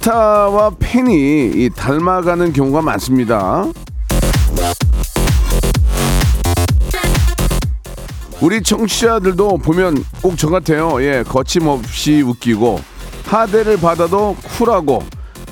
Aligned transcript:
스타와 0.00 0.70
팬이 0.78 1.50
이 1.54 1.70
닮아가는 1.76 2.54
경우가 2.54 2.80
많습니다 2.80 3.66
우리 8.40 8.62
청취자들도 8.62 9.58
보면 9.58 10.02
꼭 10.22 10.36
저 10.38 10.48
같아요. 10.48 11.02
예, 11.02 11.22
거침없이 11.22 12.22
웃기고 12.22 12.80
하대를 13.26 13.76
받아도 13.78 14.34
쿨하고 14.56 15.02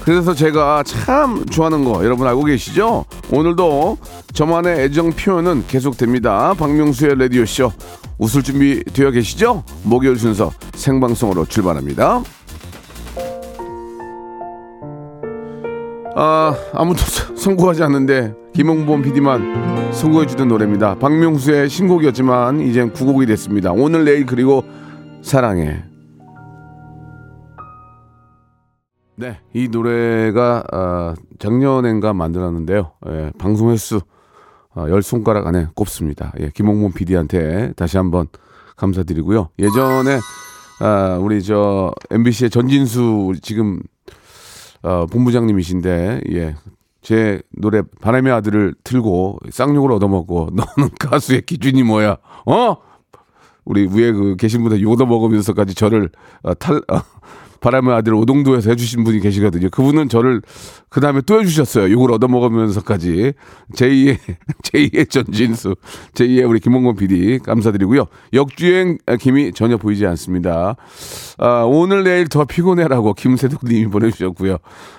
그래서 0.02 0.32
제가 0.32 0.82
참 0.84 1.44
좋아하는 1.44 1.84
거 1.84 2.02
여러분 2.02 2.26
알고 2.26 2.44
계시죠? 2.44 3.04
오늘도 3.30 3.98
저만의 4.32 4.80
애정 4.80 5.10
표현은 5.10 5.66
계속됩니다. 5.68 6.54
박명수의 6.54 7.18
라디오 7.18 7.44
쇼 7.44 7.70
웃을 8.16 8.42
준비 8.42 8.82
되어 8.94 9.10
계시죠? 9.10 9.64
목요일 9.82 10.18
순서 10.18 10.50
생방송으로 10.74 11.44
출발합니다. 11.44 12.22
아, 16.20 16.52
아무도 16.72 16.98
선곡하지 17.36 17.84
않는데 17.84 18.34
김홍범 18.52 19.02
PD만 19.02 19.92
선곡해주던 19.92 20.48
노래입니다. 20.48 20.96
박명수의 20.98 21.68
신곡이었지만 21.68 22.60
이젠 22.60 22.92
구곡이 22.92 23.24
됐습니다. 23.26 23.70
오늘 23.70 24.04
내일 24.04 24.26
그리고 24.26 24.64
사랑해. 25.22 25.84
네, 29.14 29.38
이 29.54 29.68
노래가 29.68 30.64
아, 30.72 31.14
작년엔가 31.38 32.14
만들었는데요. 32.14 32.90
예, 33.10 33.30
방송 33.38 33.70
횟수 33.70 34.00
아, 34.74 34.88
열 34.88 35.02
손가락 35.02 35.46
안에 35.46 35.68
꼽습니다. 35.76 36.32
예, 36.40 36.50
김홍범 36.50 36.94
PD한테 36.94 37.74
다시 37.76 37.96
한번 37.96 38.26
감사드리고요. 38.74 39.50
예전에 39.60 40.18
아, 40.80 41.16
우리 41.20 41.44
저 41.44 41.92
MBC의 42.10 42.50
전진수 42.50 43.34
지금 43.40 43.78
어, 44.82 45.06
본부장님이신데 45.06 46.22
예. 46.32 46.54
제 47.00 47.40
노래 47.52 47.82
바람의 48.00 48.32
아들을 48.32 48.74
틀고 48.84 49.38
쌍욕을 49.50 49.92
얻어먹고 49.92 50.50
너는 50.76 50.90
가수의 50.98 51.42
기준이 51.42 51.82
뭐야? 51.82 52.18
어? 52.46 52.76
우리 53.64 53.86
위에 53.86 54.12
그 54.12 54.36
계신 54.36 54.62
분들 54.62 54.80
욕 54.82 54.92
얻어먹으면서까지 54.92 55.74
저를 55.74 56.10
어, 56.42 56.54
탈 56.54 56.76
어, 56.88 57.00
바람의 57.60 57.94
아들 57.94 58.14
오동도에서 58.14 58.70
해주신 58.70 59.04
분이 59.04 59.20
계시거든요. 59.20 59.68
그분은 59.70 60.08
저를 60.08 60.42
그 60.88 61.00
다음에 61.00 61.20
또 61.22 61.40
해주셨어요. 61.40 61.90
욕을 61.92 62.12
얻어먹으면서까지 62.12 63.32
제2의 63.74 64.18
제2의 64.62 65.10
전진수 65.10 65.74
제2의 66.14 66.48
우리 66.48 66.60
김홍건 66.60 66.96
PD 66.96 67.38
감사드리고요. 67.40 68.06
역주행 68.32 68.98
김이 69.20 69.52
전혀 69.52 69.76
보이지 69.76 70.06
않습니다. 70.06 70.76
아, 71.38 71.62
오늘 71.62 72.04
내일 72.04 72.28
더 72.28 72.44
피곤해라고 72.44 73.14
김세덕님이 73.14 73.86
보내주셨고요. 73.86 74.58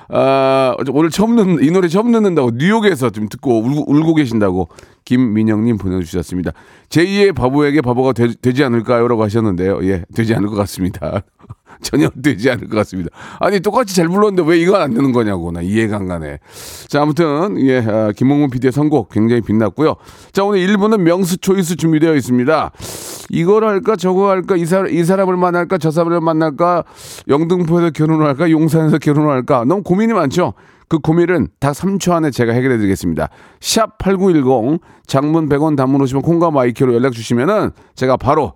아, 0.09 0.75
오늘 0.91 1.09
처음 1.09 1.35
듣는 1.35 1.63
이 1.63 1.71
노래 1.71 1.87
처음 1.87 2.11
듣는다고 2.11 2.51
뉴욕에서 2.55 3.09
좀 3.09 3.29
듣고 3.29 3.59
울고, 3.61 3.91
울고 3.91 4.15
계신다고 4.15 4.69
김민영님 5.05 5.77
보내주셨습니다. 5.77 6.51
제2의 6.89 7.35
바보에게 7.35 7.81
바보가 7.81 8.13
되, 8.13 8.53
지 8.53 8.63
않을까요?라고 8.63 9.23
하셨는데요. 9.23 9.79
예, 9.83 10.03
되지 10.13 10.35
않을 10.35 10.49
것 10.49 10.55
같습니다. 10.55 11.21
전혀 11.81 12.09
되지 12.09 12.49
않을 12.51 12.67
것 12.67 12.77
같습니다. 12.77 13.09
아니 13.39 13.59
똑같이 13.59 13.95
잘 13.95 14.07
불렀는데 14.07 14.49
왜 14.49 14.59
이건 14.59 14.81
안 14.81 14.93
되는 14.93 15.11
거냐고 15.11 15.51
나 15.51 15.61
이해가 15.61 15.97
안 15.97 16.07
가네. 16.07 16.39
자 16.87 17.01
아무튼 17.01 17.59
예 17.65 17.79
아, 17.79 18.11
김홍문 18.11 18.49
PD의 18.49 18.71
선곡 18.71 19.09
굉장히 19.09 19.41
빛났고요. 19.41 19.95
자 20.31 20.43
오늘 20.43 20.59
1부는 20.67 21.01
명수 21.01 21.37
초이스 21.37 21.75
준비되어 21.77 22.15
있습니다. 22.15 22.71
이걸 23.31 23.63
할까 23.63 23.95
저거 23.95 24.29
할까 24.29 24.55
이, 24.55 24.65
사람, 24.65 24.87
이 24.87 25.03
사람을 25.03 25.37
만날까 25.37 25.77
저 25.77 25.91
사람을 25.91 26.19
만날까 26.21 26.83
영등포에서 27.27 27.91
결혼을 27.91 28.25
할까 28.25 28.49
용산에서 28.49 28.97
결혼을 28.97 29.29
할까 29.29 29.63
너무 29.65 29.83
고민이 29.83 30.13
많죠. 30.13 30.53
그 30.87 30.97
고민은 30.97 31.49
다 31.59 31.71
3초 31.71 32.13
안에 32.13 32.31
제가 32.31 32.51
해결해 32.51 32.77
드리겠습니다. 32.77 33.29
샵 33.61 33.99
8910 33.99 34.81
장문 35.05 35.47
100원 35.47 35.77
단문 35.77 36.01
오시면 36.01 36.23
콩과 36.23 36.49
마이크로 36.49 36.95
연락 36.95 37.13
주시면은 37.13 37.71
제가 37.93 38.17
바로 38.17 38.53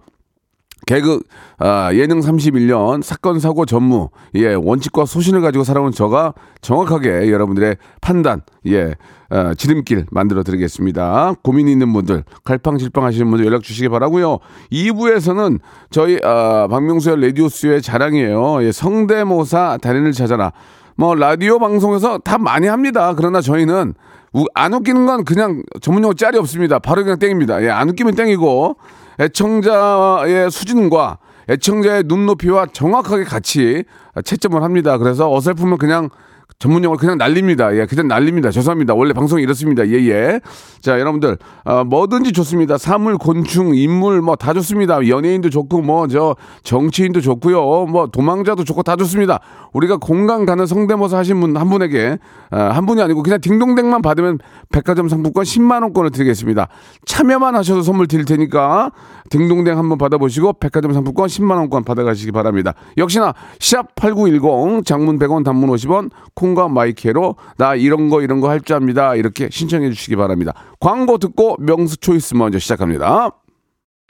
개그 0.86 1.22
아, 1.60 1.92
예능 1.94 2.20
31년 2.20 3.02
사건 3.04 3.40
사고 3.40 3.66
전무 3.66 4.10
예 4.36 4.54
원칙과 4.54 5.06
소신을 5.06 5.42
가지고 5.42 5.64
살아온 5.64 5.92
저가 5.92 6.34
정확하게 6.62 7.32
여러분들의 7.32 7.78
판단 8.02 8.42
예 8.68 8.96
어, 9.30 9.54
지름길 9.56 10.06
만들어 10.12 10.44
드리겠습니다. 10.44 11.34
고민 11.42 11.68
있는 11.68 11.92
분들 11.92 12.24
갈팡질팡 12.44 13.04
하시는 13.04 13.28
분들 13.30 13.46
연락 13.46 13.64
주시기 13.64 13.90
바라고요. 13.90 14.38
2부에서는 14.72 15.60
저희 15.90 16.20
아, 16.24 16.68
박명수의 16.70 17.20
라디오스의 17.22 17.82
자랑이에요. 17.82 18.64
예, 18.64 18.72
성대모사 18.72 19.80
달인을 19.82 20.12
찾아라. 20.12 20.52
뭐 20.96 21.16
라디오 21.16 21.58
방송에서 21.58 22.20
다 22.20 22.38
많이 22.38 22.68
합니다. 22.68 23.14
그러나 23.16 23.42
저희는 23.42 23.96
우, 24.34 24.46
안 24.54 24.74
웃기는 24.74 25.06
건 25.06 25.24
그냥 25.26 25.64
전문용어 25.82 26.14
짤이 26.14 26.38
없습니다. 26.38 26.78
바로 26.80 27.04
그냥 27.04 27.18
땡입니다. 27.18 27.64
예, 27.64 27.70
안 27.70 27.90
웃기면 27.90 28.16
땡이고 28.16 28.76
애청자의 29.20 30.50
수준과 30.52 31.18
애청자의 31.50 32.04
눈높이와 32.06 32.68
정확하게 32.68 33.26
같이 33.26 33.84
채점을 34.24 34.62
합니다. 34.62 34.98
그래서 34.98 35.32
어설프면 35.32 35.78
그냥 35.78 36.10
전문 36.60 36.84
용어를 36.84 37.00
그냥 37.00 37.18
날립니다. 37.18 37.76
예, 37.76 37.86
그냥 37.86 38.08
날립니다. 38.08 38.52
죄송합니다. 38.52 38.94
원래 38.94 39.12
방송이 39.14 39.44
이렇습니다. 39.44 39.86
예, 39.88 39.94
예. 40.08 40.40
자, 40.82 41.00
여러분들, 41.00 41.38
어, 41.66 41.84
뭐든지 41.84 42.32
좋습니다. 42.32 42.78
사물, 42.78 43.18
곤충, 43.18 43.76
인물, 43.76 44.22
뭐 44.22 44.36
다 44.36 44.54
좋습니다. 44.54 45.08
연예인도 45.08 45.50
좋고, 45.50 45.82
뭐, 45.82 46.08
저, 46.08 46.36
정치인도 46.64 47.22
좋고요. 47.22 47.86
뭐, 47.86 48.08
도망자도 48.08 48.64
좋고 48.64 48.84
다 48.84 48.96
좋습니다. 48.96 49.40
우리가 49.74 49.98
공간 49.98 50.46
가는 50.46 50.66
성대모사 50.66 51.18
하신 51.18 51.40
분 51.40 51.58
한 51.58 51.70
분에게, 51.70 52.18
어, 52.52 52.58
한 52.58 52.86
분이 52.86 53.02
아니고 53.02 53.24
그냥 53.24 53.40
딩동댕만 53.42 54.02
받으면 54.02 54.40
백화점 54.72 55.08
상품권 55.10 55.44
10만원권을 55.44 56.14
드리겠습니다. 56.14 56.68
참여만 57.06 57.56
하셔도 57.56 57.82
선물 57.82 58.08
드릴 58.08 58.26
테니까, 58.26 58.92
딩동댕 59.34 59.80
한번 59.80 59.98
받아보시고, 59.98 60.54
백화점 60.54 60.94
상품권 60.94 61.28
10만원권 61.28 61.86
받아가시기 61.86 62.32
바랍니다. 62.32 62.76
역시나, 62.98 63.34
샵8910, 63.58 64.86
장문 64.86 65.18
100원, 65.18 65.44
단문 65.44 65.70
50원, 65.72 66.12
콩과 66.36 66.68
마이케로 66.68 67.36
나 67.58 67.74
이런 67.74 68.10
거 68.10 68.22
이런 68.22 68.40
거 68.42 68.48
할 68.48 68.62
줄 68.62 68.76
압니다. 68.76 69.16
이렇게 69.16 69.50
신청해 69.52 69.90
주시기 69.90 70.16
바랍니다. 70.16 70.54
광고 70.80 71.18
듣고 71.18 71.58
명수 71.60 71.98
초이스 71.98 72.36
먼저 72.36 72.60
시작합니다. 72.60 73.32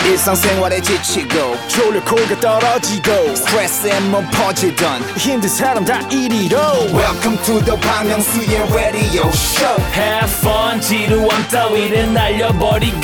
일상생활에 0.02 0.82
지치고, 0.82 1.56
졸려 1.70 2.04
코가 2.04 2.38
떨어지고, 2.42 3.36
스트레스에 3.36 4.00
몸 4.10 4.26
퍼지던, 4.32 5.02
힘든 5.18 5.48
사람 5.48 5.86
다 5.86 6.00
이리로. 6.10 6.58
welcome 6.94 7.38
to 7.46 7.60
the 7.64 7.80
Bang 7.80 8.10
Myung-soo's 8.10 8.74
radio 8.76 9.28
show 9.30 9.82
Have 9.96 10.30
fun 10.42 10.82
지루함 10.82 11.30
따위를 11.50 12.12
날려버리고 12.14 13.00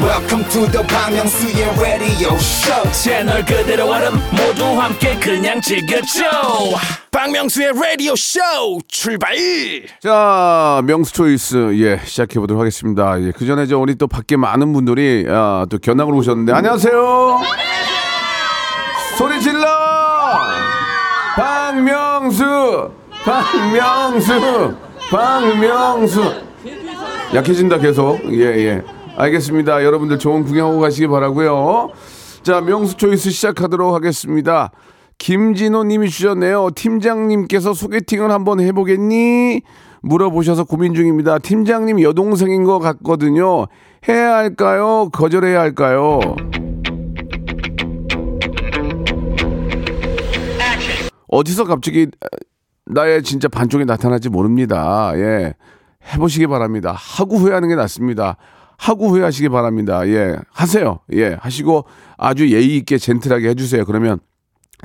welcome 0.00 0.48
to 0.50 0.70
the 0.70 0.86
Bang 0.86 1.16
Myung-soo's 1.16 1.80
radio 1.80 2.34
show 2.36 2.92
채널 2.92 3.44
그대로 3.44 3.90
얼음 3.90 4.14
모두 4.30 4.64
함께 4.80 5.16
그냥 5.18 5.60
즐겨줘 5.60 6.22
박명수의 7.10 7.72
라디오 7.80 8.16
쇼 8.16 8.40
출발. 8.88 9.36
자, 10.02 10.82
명수 10.84 11.12
초이스 11.12 11.78
예 11.80 12.00
시작해 12.04 12.40
보도록 12.40 12.60
하겠습니다. 12.60 13.20
예, 13.22 13.30
그 13.30 13.46
전에 13.46 13.66
저 13.66 13.78
우리 13.78 13.94
또 13.94 14.08
밖에 14.08 14.36
많은 14.36 14.72
분들이 14.72 15.24
아, 15.28 15.64
또 15.70 15.78
견 15.78 15.93
학을 16.00 16.14
오셨는데 16.14 16.52
안녕하세요. 16.52 17.38
소리 19.18 19.40
질러. 19.40 19.64
박명수, 21.36 22.90
박명수, 23.24 24.74
박명수. 25.10 26.22
약해진다 27.34 27.78
계속. 27.78 28.20
예 28.32 28.40
예. 28.40 28.82
알겠습니다. 29.16 29.84
여러분들 29.84 30.18
좋은 30.18 30.44
구경하고 30.44 30.80
가시기 30.80 31.06
바라고요. 31.06 31.90
자, 32.42 32.60
명수 32.60 32.96
초이스 32.96 33.30
시작하도록 33.30 33.94
하겠습니다. 33.94 34.70
김진호 35.18 35.84
님이 35.84 36.10
주셨네요. 36.10 36.70
팀장님께서 36.74 37.72
소개팅을 37.74 38.30
한번 38.30 38.60
해보겠니? 38.60 39.62
물어보셔서 40.02 40.64
고민 40.64 40.94
중입니다. 40.94 41.38
팀장님 41.38 42.02
여동생인 42.02 42.64
것 42.64 42.78
같거든요. 42.80 43.66
해야 44.08 44.36
할까요? 44.36 45.08
거절해야 45.12 45.60
할까요? 45.60 46.20
어디서 51.28 51.64
갑자기 51.64 52.08
나의 52.86 53.22
진짜 53.22 53.48
반쪽이 53.48 53.84
나타날지 53.86 54.28
모릅니다. 54.28 55.12
예. 55.16 55.54
해보시기 56.12 56.46
바랍니다. 56.46 56.94
하고 56.96 57.36
후회하는 57.36 57.68
게 57.68 57.74
낫습니다. 57.74 58.36
하고 58.76 59.08
후회하시기 59.08 59.48
바랍니다. 59.48 60.06
예. 60.06 60.36
하세요. 60.52 61.00
예. 61.12 61.36
하시고 61.40 61.86
아주 62.18 62.52
예의 62.52 62.76
있게 62.76 62.98
젠틀하게 62.98 63.48
해주세요. 63.50 63.84
그러면 63.84 64.20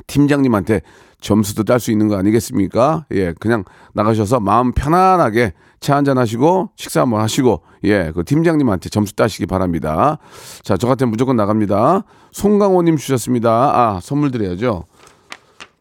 팀장님한테 0.08 0.82
점수도 1.22 1.64
딸 1.64 1.80
수 1.80 1.92
있는 1.92 2.08
거 2.08 2.18
아니겠습니까? 2.18 3.06
예, 3.12 3.34
그냥 3.40 3.66
나가셔서 3.94 4.40
마음 4.40 4.72
편안하게 4.72 5.54
차 5.80 5.96
한잔 5.96 6.18
하시고 6.18 6.72
식사 6.76 7.02
한번 7.02 7.22
하시고 7.22 7.64
예, 7.86 8.12
그 8.14 8.24
팀장님한테 8.24 8.90
점수 8.90 9.16
따시기 9.16 9.46
바랍니다. 9.46 10.18
자, 10.64 10.78
저 10.78 10.88
같으면 10.88 11.12
무조건 11.12 11.36
나갑니다. 11.36 12.04
송강호님 12.32 12.98
주셨습니다. 12.98 13.50
아, 13.52 14.00
선물 14.02 14.32
드려야죠. 14.32 14.86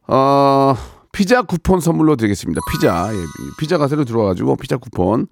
어, 0.06 0.74
피자 1.12 1.42
쿠폰 1.42 1.80
선물로 1.80 2.16
드리겠습니다. 2.16 2.60
피자. 2.72 3.08
예, 3.12 3.18
피자가 3.58 3.88
새로 3.88 4.04
들어와가지고 4.04 4.56
피자 4.56 4.76
쿠폰. 4.76 5.26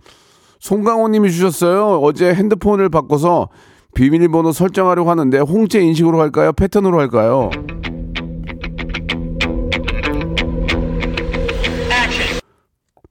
송강호님이 0.61 1.31
주셨어요. 1.31 2.01
어제 2.01 2.35
핸드폰을 2.35 2.89
바꿔서 2.89 3.49
비밀번호 3.95 4.53
설정하려고 4.53 5.11
하는데 5.11 5.39
홍채 5.39 5.81
인식으로 5.81 6.21
할까요? 6.21 6.53
패턴으로 6.53 6.99
할까요? 6.99 7.51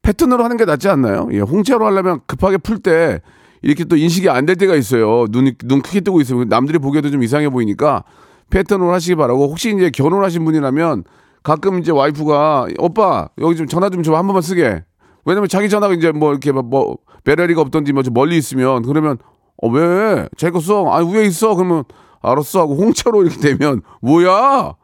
패턴으로 0.05 0.43
하는 0.43 0.55
게 0.57 0.65
낫지 0.65 0.87
않나요? 0.87 1.27
예, 1.31 1.39
홍채로 1.39 1.83
하려면 1.85 2.19
급하게 2.27 2.57
풀 2.57 2.77
때 2.79 3.21
이렇게 3.63 3.83
또 3.85 3.95
인식이 3.97 4.29
안 4.29 4.45
될 4.45 4.55
때가 4.55 4.75
있어요. 4.75 5.25
눈이 5.29 5.53
눈 5.65 5.81
크게 5.81 6.01
뜨고 6.01 6.21
있으면 6.21 6.47
남들이 6.47 6.77
보기에도 6.77 7.09
좀 7.09 7.23
이상해 7.23 7.49
보이니까 7.49 8.03
패턴으로 8.51 8.93
하시기 8.93 9.15
바라고 9.15 9.47
혹시 9.47 9.73
이제 9.75 9.89
결혼하신 9.89 10.45
분이라면 10.45 11.03
가끔 11.41 11.79
이제 11.79 11.91
와이프가 11.91 12.67
오빠 12.77 13.29
여기 13.39 13.55
좀 13.55 13.65
전화 13.67 13.89
좀좀한 13.89 14.25
번만 14.27 14.41
쓰게. 14.43 14.83
왜냐면 15.25 15.49
자기 15.49 15.67
전화가 15.69 15.95
이제 15.95 16.11
뭐 16.11 16.29
이렇게 16.31 16.51
뭐 16.51 16.97
배럴이가 17.23 17.61
없던지 17.61 17.91
뭐 17.93 18.03
좀 18.03 18.13
멀리 18.13 18.37
있으면 18.37 18.83
그러면 18.83 19.17
어 19.63 19.69
왜? 19.69 20.29
자기 20.37 20.53
거 20.53 20.59
써. 20.59 20.85
아 20.91 21.03
위에 21.03 21.25
있어. 21.25 21.55
그러면 21.55 21.83
알았어 22.21 22.59
하고 22.61 22.75
홍채로 22.75 23.23
이렇게 23.23 23.39
되면 23.39 23.81
뭐야? 24.01 24.75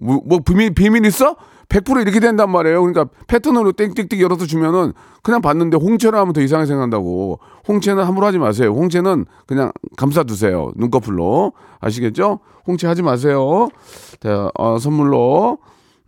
뭐, 0.00 0.22
뭐 0.26 0.38
비밀 0.38 0.72
비밀 0.74 1.04
있어? 1.04 1.36
100% 1.68 2.00
이렇게 2.02 2.18
된단 2.20 2.50
말이에요. 2.50 2.80
그러니까 2.80 3.06
패턴으로 3.26 3.72
땡땡땡 3.72 4.20
열어서 4.20 4.46
주면은 4.46 4.92
그냥 5.22 5.42
봤는데 5.42 5.76
홍채로 5.76 6.16
하면 6.18 6.32
더 6.32 6.40
이상하게 6.40 6.66
생각한다고. 6.66 7.40
홍채는 7.68 8.04
함부로 8.04 8.26
하지 8.26 8.38
마세요. 8.38 8.70
홍채는 8.70 9.26
그냥 9.46 9.72
감싸두세요. 9.96 10.72
눈꺼풀로. 10.76 11.52
아시겠죠? 11.80 12.40
홍채 12.66 12.86
하지 12.86 13.02
마세요. 13.02 13.68
자, 14.20 14.50
어, 14.58 14.78
선물로, 14.78 15.58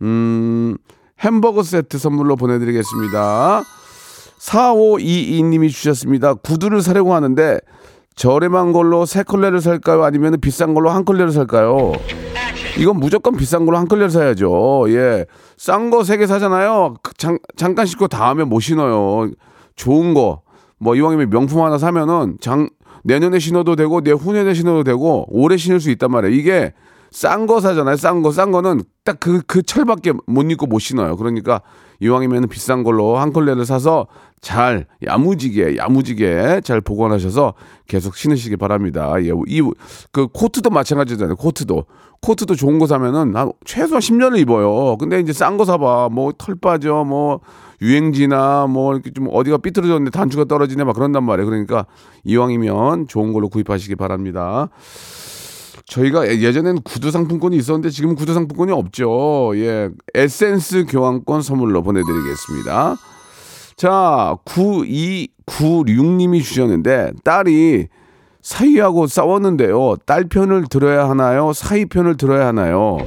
음, 0.01 0.77
햄버거 1.19 1.61
세트 1.61 1.97
선물로 1.97 2.35
보내드리겠습니다. 2.35 3.61
4522님이 4.39 5.69
주셨습니다. 5.69 6.33
구두를 6.33 6.81
사려고 6.81 7.13
하는데 7.13 7.59
저렴한 8.15 8.73
걸로 8.73 9.05
세 9.05 9.21
컬레를 9.21 9.61
살까요? 9.61 10.03
아니면 10.03 10.39
비싼 10.41 10.73
걸로 10.73 10.89
한 10.89 11.05
컬레를 11.05 11.31
살까요? 11.31 11.93
이건 12.77 12.97
무조건 12.97 13.35
비싼 13.35 13.65
걸로 13.65 13.77
한 13.77 13.87
컬레를 13.87 14.09
사야죠. 14.09 14.85
예. 14.89 15.25
싼 15.57 15.89
거 15.89 16.01
세 16.03 16.17
개 16.17 16.25
사잖아요. 16.27 16.95
그 17.03 17.13
잠, 17.15 17.37
잠깐 17.55 17.85
신고 17.85 18.07
다음에 18.07 18.43
못 18.43 18.59
신어요. 18.59 19.31
좋은 19.75 20.13
거. 20.13 20.41
뭐 20.79 20.95
이왕이면 20.95 21.29
명품 21.29 21.61
하나 21.61 21.77
사면은 21.77 22.37
장, 22.41 22.69
내년에 23.03 23.39
신어도 23.39 23.75
되고 23.75 24.01
내 24.01 24.11
후년에 24.11 24.53
신어도 24.53 24.83
되고 24.83 25.25
오래 25.29 25.57
신을 25.57 25.79
수 25.79 25.91
있단 25.91 26.11
말이에요. 26.11 26.35
이게 26.35 26.73
싼 27.11 27.45
거 27.45 27.59
사잖아요. 27.59 27.97
싼 27.97 28.21
거. 28.21 28.31
싼 28.31 28.51
거는 28.51 28.83
딱 29.03 29.19
그, 29.19 29.41
그 29.45 29.61
철밖에 29.61 30.13
못 30.25 30.49
입고 30.49 30.65
못 30.65 30.79
신어요. 30.79 31.17
그러니까 31.17 31.61
이왕이면 31.99 32.47
비싼 32.47 32.83
걸로 32.83 33.17
한 33.17 33.33
컬레를 33.33 33.65
사서 33.65 34.07
잘 34.41 34.87
야무지게 35.05 35.77
야무지게 35.77 36.61
잘 36.63 36.81
보관하셔서 36.81 37.53
계속 37.87 38.15
신으시기 38.15 38.57
바랍니다. 38.57 39.13
예, 39.19 39.31
이그 39.47 40.27
코트도 40.33 40.71
마찬가지잖아요. 40.71 41.35
코트도 41.35 41.85
코트도 42.21 42.55
좋은 42.55 42.79
거 42.79 42.87
사면은 42.87 43.35
한 43.35 43.51
최소한 43.65 44.01
10년을 44.01 44.39
입어요. 44.39 44.97
근데 44.97 45.19
이제 45.19 45.31
싼 45.31 45.57
거 45.57 45.65
사봐. 45.65 46.09
뭐 46.11 46.31
털 46.37 46.55
빠져, 46.55 47.03
뭐 47.03 47.39
유행지나 47.81 48.67
뭐 48.67 48.93
이렇게 48.93 49.11
좀 49.11 49.27
어디가 49.31 49.57
삐뚤어졌는데 49.59 50.11
단추가 50.11 50.45
떨어지네 50.45 50.83
막 50.83 50.93
그런단 50.93 51.23
말이에요. 51.23 51.49
그러니까 51.49 51.85
이왕이면 52.23 53.07
좋은 53.07 53.33
걸로 53.33 53.49
구입하시기 53.49 53.95
바랍니다. 53.95 54.69
저희가 55.85 56.27
예전에는 56.27 56.81
구두 56.83 57.11
상품권이 57.11 57.57
있었는데 57.57 57.89
지금 57.89 58.15
구두 58.15 58.33
상품권이 58.33 58.71
없죠. 58.71 59.51
예. 59.55 59.89
에센스 60.13 60.85
교환권 60.87 61.41
선물로 61.41 61.81
보내드리겠습니다. 61.83 62.97
자, 63.81 64.37
9296님이 64.45 66.43
주셨는데, 66.43 67.13
딸이 67.23 67.87
사위하고 68.43 69.07
싸웠는데요. 69.07 69.95
딸 70.05 70.25
편을 70.25 70.65
들어야 70.69 71.09
하나요? 71.09 71.51
사위 71.51 71.85
편을 71.85 72.15
들어야 72.15 72.45
하나요? 72.45 72.99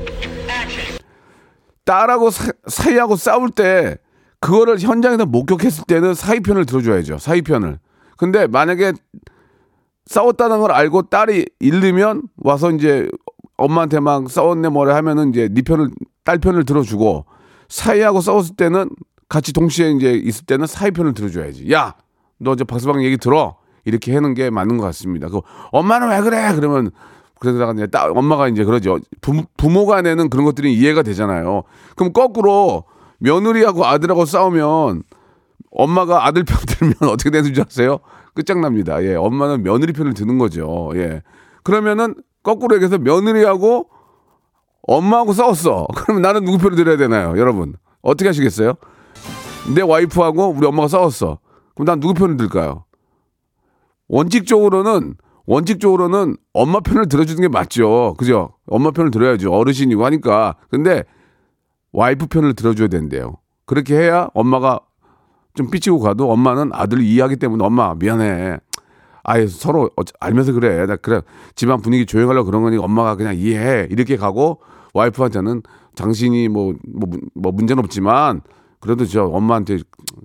딸하고 1.84 2.30
사, 2.32 2.50
사위하고 2.66 3.14
싸울 3.14 3.50
때, 3.50 3.98
그거를 4.40 4.80
현장에서 4.80 5.26
목격했을 5.26 5.84
때는 5.86 6.14
사위 6.14 6.40
편을 6.40 6.66
들어줘야죠. 6.66 7.18
사위 7.18 7.42
편을. 7.42 7.78
근데 8.16 8.48
만약에 8.48 8.94
싸웠다는 10.06 10.58
걸 10.58 10.72
알고 10.72 11.02
딸이 11.02 11.50
잃으면 11.60 12.22
와서 12.38 12.72
이제 12.72 13.08
엄마한테 13.56 14.00
막 14.00 14.28
싸웠네 14.28 14.70
뭐래 14.70 14.92
하면은 14.94 15.30
이제 15.30 15.48
네 15.52 15.62
편을 15.62 15.90
딸 16.24 16.38
편을 16.38 16.64
들어주고 16.64 17.26
사이하고 17.68 18.20
싸웠을 18.20 18.56
때는 18.56 18.90
같이 19.34 19.52
동시에 19.52 19.90
이제 19.90 20.12
있을 20.12 20.46
때는 20.46 20.68
사이 20.68 20.92
편을 20.92 21.12
들어줘야지. 21.12 21.72
야, 21.72 21.94
너 22.38 22.52
이제 22.52 22.62
박수방 22.62 23.02
얘기 23.02 23.16
들어. 23.16 23.56
이렇게 23.84 24.14
하는 24.14 24.32
게 24.32 24.48
맞는 24.48 24.76
것 24.76 24.84
같습니다. 24.84 25.28
그 25.28 25.40
엄마는 25.72 26.08
왜 26.08 26.20
그래? 26.20 26.52
그러면 26.54 26.92
그러다가 27.40 27.72
이제 27.72 27.88
딸 27.88 28.12
엄마가 28.16 28.46
이제 28.46 28.62
그러죠. 28.62 29.00
부모, 29.20 29.42
부모가 29.56 30.02
내는 30.02 30.30
그런 30.30 30.44
것들이 30.44 30.72
이해가 30.74 31.02
되잖아요. 31.02 31.64
그럼 31.96 32.12
거꾸로 32.12 32.84
며느리하고 33.18 33.84
아들하고 33.84 34.24
싸우면 34.24 35.02
엄마가 35.72 36.26
아들 36.26 36.44
편 36.44 36.56
들면 36.64 36.94
어떻게 37.12 37.30
되는 37.30 37.52
줄 37.52 37.64
아세요? 37.66 37.98
끝장납니다. 38.34 39.02
예, 39.02 39.16
엄마는 39.16 39.64
며느리 39.64 39.92
편을 39.92 40.14
드는 40.14 40.38
거죠. 40.38 40.92
예. 40.94 41.22
그러면은 41.64 42.14
거꾸로 42.44 42.76
얘기해서 42.76 42.98
며느리하고 42.98 43.88
엄마하고 44.82 45.32
싸웠어. 45.32 45.88
그러면 45.96 46.22
나는 46.22 46.44
누구 46.44 46.58
편을 46.58 46.76
들어야 46.76 46.96
되나요, 46.96 47.36
여러분? 47.36 47.74
어떻게 48.00 48.28
하시겠어요? 48.28 48.74
내 49.72 49.80
와이프하고 49.80 50.54
우리 50.56 50.66
엄마가 50.66 50.88
싸웠어. 50.88 51.38
그럼 51.74 51.86
난 51.86 52.00
누구 52.00 52.14
편을 52.14 52.36
들까요? 52.36 52.84
원칙적으로는 54.08 55.14
원칙적으로는 55.46 56.36
엄마 56.52 56.80
편을 56.80 57.08
들어주는 57.08 57.40
게 57.40 57.48
맞죠. 57.48 58.14
그죠? 58.18 58.54
엄마 58.66 58.90
편을 58.90 59.10
들어야죠. 59.10 59.52
어르신이고 59.52 60.04
하니까. 60.04 60.56
근데 60.70 61.04
와이프 61.92 62.26
편을 62.26 62.54
들어줘야 62.54 62.88
된대요. 62.88 63.36
그렇게 63.66 63.96
해야 63.96 64.28
엄마가 64.34 64.80
좀 65.54 65.70
삐치고 65.70 66.00
가도 66.00 66.30
엄마는 66.30 66.70
아들을 66.72 67.02
이해하기 67.02 67.36
때문에 67.36 67.64
엄마 67.64 67.94
미안해. 67.94 68.58
아예 69.22 69.46
서로 69.46 69.90
알면서 70.20 70.52
그래. 70.52 70.84
나 70.86 70.96
그래 70.96 71.22
집안 71.54 71.80
분위기 71.80 72.04
조용하려고 72.04 72.46
그런 72.46 72.62
거니 72.62 72.76
엄마가 72.76 73.16
그냥 73.16 73.34
이해해. 73.36 73.88
이렇게 73.90 74.16
가고 74.16 74.60
와이프한테는 74.92 75.62
당신이 75.96 76.48
뭐, 76.48 76.74
뭐, 76.86 77.08
뭐 77.34 77.52
문제는 77.52 77.82
없지만 77.82 78.42
그래도 78.84 79.06
저 79.06 79.24
엄마한테 79.24 79.78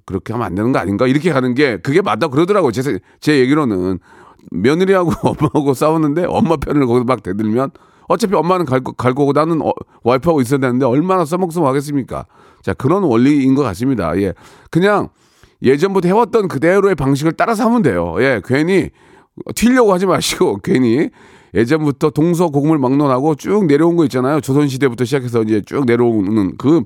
그렇게 0.05 0.33
하면 0.33 0.45
안 0.45 0.53
되는 0.53 0.73
거 0.73 0.79
아닌가? 0.79 1.07
이렇게 1.07 1.31
가는 1.31 1.53
게 1.53 1.77
그게 1.77 2.01
맞다 2.01 2.27
그러더라고요. 2.27 2.73
제, 2.73 2.99
제 3.21 3.39
얘기로는 3.39 3.99
며느리하고 4.51 5.11
엄마하고 5.23 5.73
싸웠는데 5.73 6.25
엄마 6.25 6.57
편을 6.57 6.85
거기서 6.85 7.05
막 7.05 7.23
대들면 7.23 7.71
어차피 8.09 8.35
엄마는 8.35 8.65
갈, 8.65 8.81
거, 8.81 8.91
갈 8.91 9.13
거고 9.13 9.31
나는 9.31 9.61
어, 9.61 9.71
와이프하고 10.03 10.41
있어야 10.41 10.59
되는데 10.59 10.85
얼마나 10.85 11.23
써먹쓰먹 11.23 11.69
하겠습니까? 11.69 12.25
자, 12.61 12.73
그런 12.73 13.03
원리인 13.03 13.55
것 13.55 13.63
같습니다. 13.63 14.13
예. 14.19 14.33
그냥 14.69 15.07
예전부터 15.61 16.09
해왔던 16.09 16.49
그대로의 16.49 16.95
방식을 16.95 17.33
따라서 17.37 17.65
하면 17.65 17.81
돼요. 17.81 18.17
예, 18.19 18.41
괜히 18.43 18.89
튀려고 19.55 19.93
하지 19.93 20.05
마시고 20.05 20.57
괜히 20.63 21.09
예전부터 21.53 22.09
동서고금을 22.09 22.77
막론하고 22.77 23.35
쭉 23.35 23.67
내려온 23.67 23.95
거 23.95 24.03
있잖아요. 24.03 24.41
조선시대부터 24.41 25.05
시작해서 25.05 25.43
이제 25.43 25.61
쭉 25.65 25.85
내려오는 25.85 26.57
그, 26.57 26.83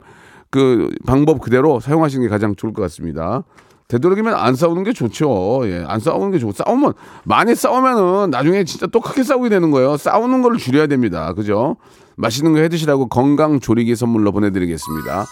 그 0.53 0.91
방법 1.07 1.41
그대로 1.41 1.79
사용하시는 1.79 2.23
게 2.23 2.29
가장 2.29 2.55
좋을 2.55 2.73
것 2.73 2.83
같습니다. 2.83 3.43
되도록이면 3.87 4.35
안 4.35 4.53
싸우는 4.55 4.83
게 4.83 4.93
좋죠. 4.93 5.61
예, 5.65 5.83
안 5.87 5.99
싸우는 5.99 6.29
게 6.29 6.37
좋고 6.37 6.51
싸우면 6.53 6.93
많이 7.23 7.55
싸우면은 7.55 8.29
나중에 8.29 8.63
진짜 8.63 8.85
또 8.85 9.01
크게 9.01 9.23
싸우게 9.23 9.49
되는 9.49 9.71
거예요. 9.71 9.97
싸우는 9.97 10.43
걸 10.43 10.57
줄여야 10.57 10.85
됩니다. 10.85 11.33
그죠? 11.33 11.77
맛있는 12.17 12.53
거 12.53 12.59
해 12.59 12.69
드시라고 12.69 13.07
건강 13.07 13.59
조리기 13.59 13.95
선물로 13.95 14.31
보내드리겠습니다. 14.31 15.25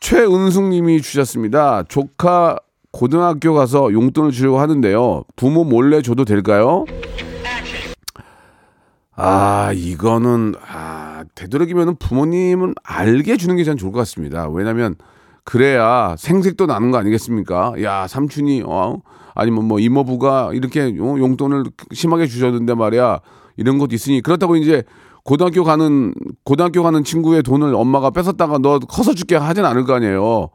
최은숙님이 0.00 1.00
주셨습니다. 1.00 1.84
조카 1.88 2.58
고등학교 2.92 3.54
가서 3.54 3.90
용돈을 3.90 4.32
주려고 4.32 4.60
하는데요. 4.60 5.24
부모 5.34 5.64
몰래 5.64 6.02
줘도 6.02 6.26
될까요? 6.26 6.84
아, 9.16 9.70
이거는, 9.74 10.54
아, 10.66 11.24
되도록이면 11.34 11.96
부모님은 11.96 12.74
알게 12.82 13.36
주는 13.36 13.56
게전 13.56 13.76
좋을 13.76 13.92
것 13.92 13.98
같습니다. 14.00 14.48
왜냐면 14.48 14.96
그래야 15.44 16.14
생색도 16.18 16.66
나는 16.66 16.90
거 16.90 16.98
아니겠습니까? 16.98 17.74
야 17.82 18.06
삼촌이 18.06 18.62
어 18.66 19.00
아니면 19.34 19.66
뭐 19.66 19.78
이모부가 19.78 20.50
이렇게 20.54 20.96
용- 20.96 21.18
용돈을 21.18 21.64
심하게 21.92 22.26
주셨는데 22.26 22.74
말이야 22.74 23.20
이런 23.58 23.76
것도 23.78 23.94
있으니 23.94 24.22
그렇다고 24.22 24.56
이제 24.56 24.84
고등학교 25.22 25.62
가는 25.62 26.14
고등학교 26.44 26.82
가는 26.82 27.04
친구의 27.04 27.42
돈을 27.42 27.74
엄마가 27.74 28.10
뺏었다가 28.10 28.58
너 28.58 28.78
커서 28.78 29.14
줄게 29.14 29.36
하진 29.36 29.64
않을 29.66 29.84
거 29.84 29.94
아니에요. 29.94 30.48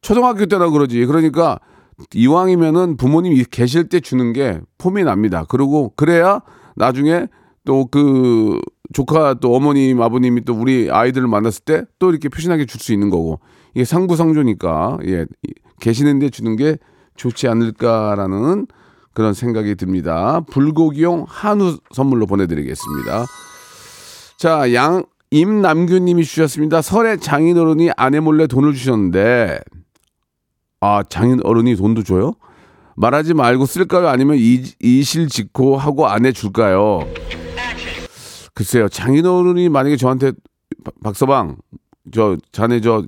초등학교 0.00 0.46
때나 0.46 0.70
그러지. 0.70 1.04
그러니까 1.06 1.58
이왕이면은 2.14 2.96
부모님이 2.98 3.44
계실 3.50 3.88
때 3.88 3.98
주는 4.00 4.32
게 4.32 4.60
폼이 4.78 5.02
납니다. 5.02 5.44
그리고 5.48 5.92
그래야 5.96 6.40
나중에 6.76 7.26
또 7.66 7.86
그 7.90 8.58
조카 8.94 9.34
또 9.34 9.54
어머님 9.54 10.00
아버님이 10.00 10.44
또 10.46 10.54
우리 10.54 10.90
아이들을 10.90 11.26
만났을 11.28 11.64
때 11.64 11.82
또 11.98 12.08
이렇게 12.10 12.28
표신하게 12.30 12.64
줄 12.66 12.80
수 12.80 12.92
있는 12.94 13.10
거고 13.10 13.40
이게 13.74 13.84
상부상조니까 13.84 14.98
예 15.06 15.26
이- 15.46 15.52
계시는데 15.80 16.30
주는 16.30 16.56
게 16.56 16.78
좋지 17.16 17.48
않을까라는 17.48 18.66
그런 19.12 19.34
생각이 19.34 19.74
듭니다. 19.76 20.40
불고기용 20.50 21.24
한우 21.28 21.76
선물로 21.92 22.26
보내드리겠습니다. 22.26 23.24
자, 24.38 24.72
양 24.74 25.04
임남규님이 25.30 26.24
주셨습니다. 26.24 26.82
설에 26.82 27.16
장인 27.16 27.58
어른이 27.58 27.90
아내 27.96 28.20
몰래 28.20 28.46
돈을 28.46 28.72
주셨는데 28.74 29.58
아 30.80 31.02
장인 31.08 31.40
어른이 31.42 31.76
돈도 31.76 32.02
줘요? 32.04 32.34
말하지 32.96 33.34
말고 33.34 33.66
쓸까요? 33.66 34.08
아니면 34.08 34.36
이, 34.38 34.62
이실 34.80 35.28
직고 35.28 35.76
하고 35.76 36.06
아내 36.06 36.32
줄까요? 36.32 37.00
글쎄요, 38.56 38.88
장인어른이 38.88 39.68
만약에 39.68 39.96
저한테 39.98 40.32
박- 40.82 40.94
박서방 41.04 41.58
저 42.10 42.38
자네 42.52 42.80
저, 42.80 43.04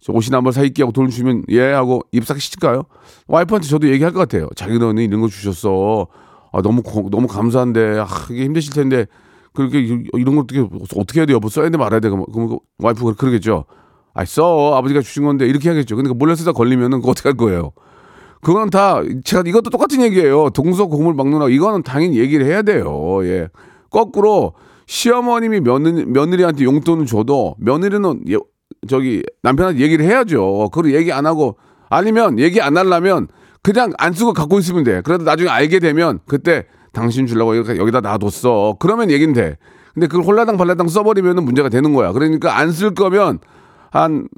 저 0.00 0.12
옷이나 0.12 0.36
한번 0.36 0.52
사입기 0.52 0.80
하고 0.82 0.92
돈을 0.92 1.10
주면 1.10 1.42
예 1.48 1.72
하고 1.72 2.02
입싹 2.12 2.40
시킬까요? 2.40 2.84
와이프한테 3.26 3.66
저도 3.66 3.88
얘기할 3.90 4.12
것 4.12 4.20
같아요. 4.20 4.48
장인어른이 4.54 5.04
이런 5.06 5.20
거 5.20 5.26
주셨어. 5.28 6.06
아 6.52 6.62
너무 6.62 6.82
고- 6.82 7.08
너무 7.10 7.26
감사한데 7.26 7.98
아, 7.98 8.06
이게 8.30 8.44
힘드실 8.44 8.72
텐데 8.74 9.06
그렇게 9.52 9.80
이- 9.80 10.04
이런 10.12 10.36
거 10.36 10.42
어떻게 10.42 10.60
어떻게 10.96 11.20
해야 11.20 11.26
돼요? 11.26 11.40
뭐 11.40 11.50
써야 11.50 11.68
돼 11.68 11.76
말아야 11.76 11.98
돼? 11.98 12.08
그럼, 12.08 12.24
그럼 12.32 12.58
와이프가 12.78 13.14
그러겠죠. 13.14 13.64
아 14.14 14.24
써. 14.24 14.74
아버지가 14.76 15.00
주신 15.00 15.24
건데 15.24 15.48
이렇게 15.48 15.68
하겠죠. 15.68 15.96
그러니까 15.96 16.14
몰래 16.14 16.36
쓰다 16.36 16.52
걸리면은 16.52 17.00
그거 17.00 17.10
어떻게 17.10 17.28
할 17.28 17.36
거예요? 17.36 17.72
그건 18.40 18.70
다 18.70 19.00
제가 19.24 19.42
이것도 19.44 19.70
똑같은 19.70 20.00
얘기예요. 20.02 20.50
동서 20.50 20.86
고물 20.86 21.14
막누나 21.14 21.48
이거는 21.48 21.82
당연히 21.82 22.18
얘기를 22.20 22.46
해야 22.46 22.62
돼요. 22.62 23.18
예. 23.26 23.48
거꾸로 23.94 24.54
시어머님이 24.86 25.60
며느리, 25.60 26.04
며느리한테 26.04 26.64
용돈을 26.64 27.06
줘도 27.06 27.54
며느리는 27.58 28.24
예- 28.28 28.38
저기 28.88 29.22
남편한테 29.42 29.80
얘기를 29.80 30.04
해야죠. 30.04 30.68
그걸 30.72 30.92
얘기 30.94 31.12
안 31.12 31.26
하고 31.26 31.56
아니면 31.88 32.38
얘기 32.40 32.60
안 32.60 32.76
하려면 32.76 33.28
그냥 33.62 33.92
안 33.98 34.12
쓰고 34.12 34.32
갖고 34.34 34.58
있으면 34.58 34.82
돼. 34.84 35.00
그래도 35.00 35.24
나중에 35.24 35.48
알게 35.48 35.78
되면 35.78 36.18
그때 36.26 36.66
당신 36.92 37.26
주려고 37.26 37.56
여기다, 37.56 38.00
놔뒀어. 38.00 38.76
그러면 38.78 39.10
돼. 39.32 39.56
근데 39.94 40.06
그걸 40.08 40.24
홀라당 40.26 40.56
발라당 40.56 40.88
써버리면 40.88 41.44
문제가 41.44 41.68
되는 41.68 41.92
거야. 41.94 42.12
그러니까 42.12 42.58
안 42.58 42.72
쓸 42.72 42.94
거면 42.94 43.38
한, 43.90 44.28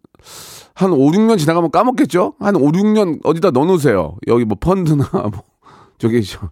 한 0.75 0.93
5, 0.93 1.11
6년 1.13 1.39
지나가면 1.39 1.71
까먹겠죠? 1.71 2.35
한 2.39 2.57
5, 2.57 2.61
6년 2.73 3.21
어디다 3.25 3.51
넣어놓으세요. 3.53 4.17
여기 4.29 4.45
뭐 4.45 4.57
펀드나 4.61 5.05
뭐, 5.13 5.43
저기, 5.99 6.23
저, 6.23 6.51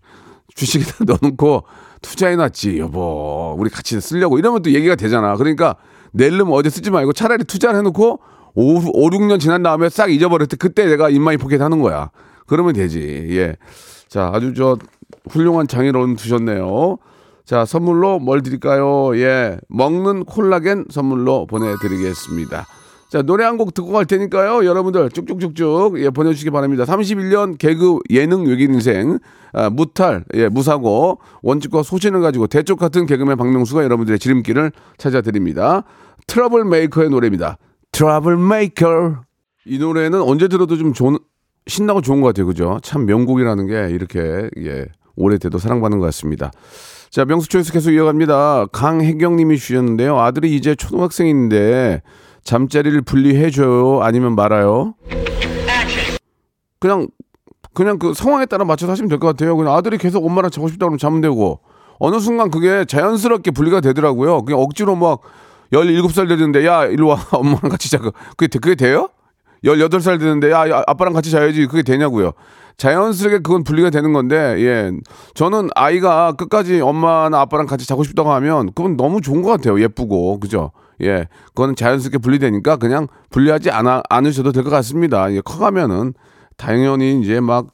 주식에다 0.55 1.05
넣어놓고 1.21 1.65
투자해놨지, 2.03 2.79
여보. 2.79 3.55
우리 3.59 3.71
같이 3.71 4.01
쓰려고. 4.01 4.39
이러면 4.39 4.63
또 4.63 4.71
얘기가 4.71 4.95
되잖아. 4.95 5.37
그러니까 5.37 5.77
낼름 6.13 6.51
어디 6.53 6.71
쓰지 6.71 6.91
말고 6.91 7.13
차라리 7.13 7.45
투자를 7.45 7.79
해놓고 7.79 8.21
5, 8.55 8.75
5 8.77 9.11
6년 9.11 9.41
지난 9.41 9.63
다음에 9.63 9.89
싹 9.89 10.13
잊어버릴 10.13 10.47
때 10.47 10.57
그때 10.57 10.87
내가 10.87 11.11
in 11.11 11.24
my 11.24 11.37
pocket 11.37 11.61
하는 11.61 11.81
거야. 11.81 12.11
그러면 12.47 12.75
되지. 12.75 13.27
예. 13.31 13.57
자, 14.09 14.31
아주 14.33 14.55
저 14.55 14.77
훌륭한 15.29 15.67
장인어른 15.67 16.17
두셨네요. 16.17 16.99
자, 17.45 17.65
선물로 17.65 18.21
뭘 18.21 18.43
드릴까요? 18.43 19.17
예. 19.19 19.59
먹는 19.69 20.25
콜라겐 20.25 20.87
선물로 20.91 21.47
보내드리겠습니다. 21.47 22.67
자, 23.15 23.23
노래 23.23 23.45
한 23.45 23.57
곡 23.57 23.75
듣고 23.75 23.93
갈 23.93 24.07
테니까요. 24.07 24.67
여러분들 24.67 25.09
쭉쭉쭉쭉 25.11 26.01
예, 26.01 26.11
보내주시기 26.11 26.51
바랍니다. 26.51 26.83
31년 26.83 27.57
개그 27.59 28.01
예능 28.11 28.45
외길 28.45 28.71
인생, 28.71 29.21
아, 29.53 29.71
무탈, 29.71 30.25
예, 30.35 30.49
무사고, 30.49 31.21
원칙과 31.43 31.85
소신을 31.85 32.21
가지고 32.23 32.49
대쪽 32.49 32.77
같은 32.77 33.07
개그맨 33.07 33.37
박명수가 33.37 33.85
여러분들의 33.85 34.19
지름길을 34.19 34.73
찾아드립니다. 34.99 35.85
트러블 36.27 36.65
메이커의 36.65 37.09
노래입니다. 37.11 37.59
트러블 37.93 38.37
메이커. 38.37 39.21
이 39.65 39.79
노래는 39.79 40.21
언제 40.21 40.49
들어도 40.49 40.77
좀 40.77 40.93
좋은, 40.93 41.17
신나고 41.69 42.01
좋은 42.01 42.21
것 42.21 42.27
같아요. 42.27 42.47
그죠? 42.47 42.81
참 42.83 43.07
명곡이라는 43.07 43.67
게 43.69 43.95
이렇게, 43.95 44.51
예, 44.59 44.87
오래돼도 45.15 45.59
사랑받는 45.59 46.01
것 46.01 46.07
같습니다. 46.07 46.51
자, 47.11 47.25
명수 47.25 47.49
choice 47.49 47.73
계속 47.73 47.93
이어갑니다. 47.93 48.67
강혜경 48.73 49.37
님이 49.37 49.57
주셨는데요. 49.57 50.19
아들이 50.19 50.57
이제 50.57 50.75
초등학생인데 50.75 52.03
잠자리를 52.45 53.01
분리해줘요? 53.03 54.03
아니면 54.03 54.35
말아요? 54.35 54.95
그냥, 56.79 57.09
그냥 57.73 57.99
그 57.99 58.13
상황에 58.15 58.47
따라 58.47 58.65
맞춰서 58.65 58.93
하시면 58.93 59.09
될 59.09 59.19
것 59.19 59.29
같아요. 59.29 59.57
그냥 59.57 59.75
아들이 59.75 59.99
계속 59.99 60.25
엄마랑 60.25 60.51
자고 60.51 60.69
싶다 60.69 60.85
그러면 60.87 60.99
자면 60.99 61.21
되고 61.21 61.61
어느 61.99 62.19
순간 62.19 62.51
그게 62.51 62.85
자연스럽게 62.85 63.51
분리가 63.53 63.81
되더라고요. 63.81 64.43
그냥 64.45 64.61
억지로 64.61 64.95
막 64.97 65.21
17살 65.73 66.29
되는데 66.29 66.67
야, 66.67 66.85
일로 66.85 67.09
와. 67.09 67.19
엄마랑 67.33 67.71
같이 67.71 67.91
자. 67.91 67.99
그게, 67.99 68.47
돼- 68.49 68.59
그게 68.59 68.75
돼요? 68.75 69.09
18살 69.65 70.19
되는데 70.19 70.51
야, 70.53 70.69
야, 70.69 70.83
아빠랑 70.87 71.15
같이 71.15 71.31
자야지. 71.31 71.67
그게 71.67 71.83
되냐고요. 71.83 72.33
자연스럽게 72.77 73.39
그건 73.39 73.63
분리가 73.65 73.89
되는 73.91 74.13
건데, 74.13 74.37
예. 74.59 74.93
저는 75.35 75.71
아이가 75.75 76.33
끝까지 76.33 76.81
엄마나 76.81 77.41
아빠랑 77.41 77.67
같이 77.67 77.87
자고 77.87 78.03
싶다고 78.05 78.31
하면 78.33 78.67
그건 78.75 78.97
너무 78.97 79.21
좋은 79.23 79.41
것 79.43 79.51
같아요. 79.51 79.81
예쁘고. 79.81 80.39
그죠? 80.41 80.73
예. 81.03 81.27
그거는 81.49 81.77
자연스럽게 81.77 82.19
분리되니까 82.19 82.77
그냥 82.77 83.09
분리하지 83.31 83.71
않아, 83.71 84.03
않으셔도 84.09 84.53
될 84.53 84.63
것 84.65 84.71
같습니다. 84.71 85.33
예. 85.33 85.41
커가면은 85.41 86.15
당연히 86.57 87.21
이제 87.21 87.41
막 87.41 87.67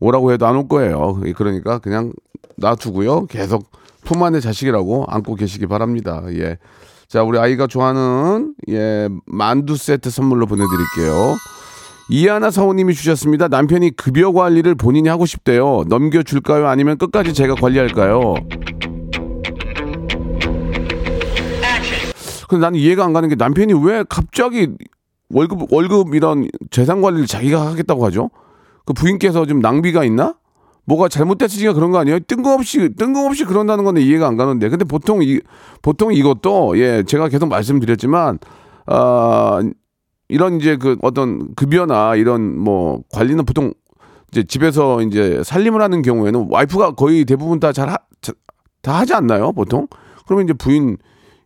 오라고 0.00 0.32
해도 0.32 0.46
안 0.46 0.56
올 0.56 0.68
거예요. 0.68 1.20
그러니까 1.36 1.78
그냥 1.78 2.12
놔두고요. 2.56 3.26
계속 3.26 3.70
품 4.04 4.22
안의 4.22 4.40
자식이라고 4.40 5.06
안고 5.08 5.34
계시기 5.36 5.66
바랍니다. 5.66 6.22
예. 6.30 6.58
자, 7.08 7.22
우리 7.22 7.38
아이가 7.38 7.66
좋아하는 7.66 8.54
예, 8.70 9.08
만두 9.26 9.76
세트 9.76 10.08
선물로 10.10 10.46
보내드릴게요. 10.46 11.36
이하나 12.10 12.50
사모님이 12.50 12.94
주셨습니다. 12.94 13.48
남편이 13.48 13.92
급여 13.96 14.32
관리를 14.32 14.74
본인이 14.74 15.08
하고 15.08 15.24
싶대요. 15.24 15.84
넘겨줄까요? 15.88 16.66
아니면 16.68 16.98
끝까지 16.98 17.32
제가 17.32 17.54
관리할까요? 17.54 18.34
근데 22.52 22.66
나는 22.66 22.78
이해가 22.78 23.02
안 23.02 23.14
가는 23.14 23.30
게 23.30 23.34
남편이 23.34 23.72
왜 23.82 24.04
갑자기 24.06 24.68
월급 25.30 25.72
월급 25.72 26.14
이런 26.14 26.48
재산 26.70 27.00
관리를 27.00 27.26
자기가 27.26 27.66
하겠다고 27.68 28.04
하죠? 28.06 28.28
그 28.84 28.92
부인께서 28.92 29.46
좀 29.46 29.60
낭비가 29.60 30.04
있나? 30.04 30.34
뭐가 30.84 31.08
잘못됐으니까 31.08 31.72
그런 31.72 31.92
거 31.92 31.98
아니에요? 31.98 32.18
뜬금없이 32.20 32.90
뜬금없이 32.98 33.46
그런다는 33.46 33.84
건데 33.84 34.02
이해가 34.02 34.26
안 34.26 34.36
가는데. 34.36 34.68
근데 34.68 34.84
보통 34.84 35.22
이 35.22 35.40
보통 35.80 36.12
이것도 36.12 36.78
예 36.78 37.02
제가 37.06 37.28
계속 37.28 37.48
말씀드렸지만 37.48 38.38
아 38.84 39.62
이런 40.28 40.60
이제 40.60 40.76
그 40.76 40.98
어떤 41.00 41.54
급여나 41.54 42.16
이런 42.16 42.58
뭐 42.58 43.00
관리는 43.14 43.46
보통 43.46 43.72
이제 44.30 44.42
집에서 44.42 45.00
이제 45.00 45.40
살림을 45.42 45.80
하는 45.80 46.02
경우에는 46.02 46.48
와이프가 46.50 46.96
거의 46.96 47.24
대부분 47.24 47.60
다 47.60 47.72
잘 47.72 47.88
다 48.82 48.98
하지 48.98 49.14
않나요? 49.14 49.52
보통 49.52 49.86
그러면 50.26 50.44
이제 50.44 50.52
부인 50.52 50.98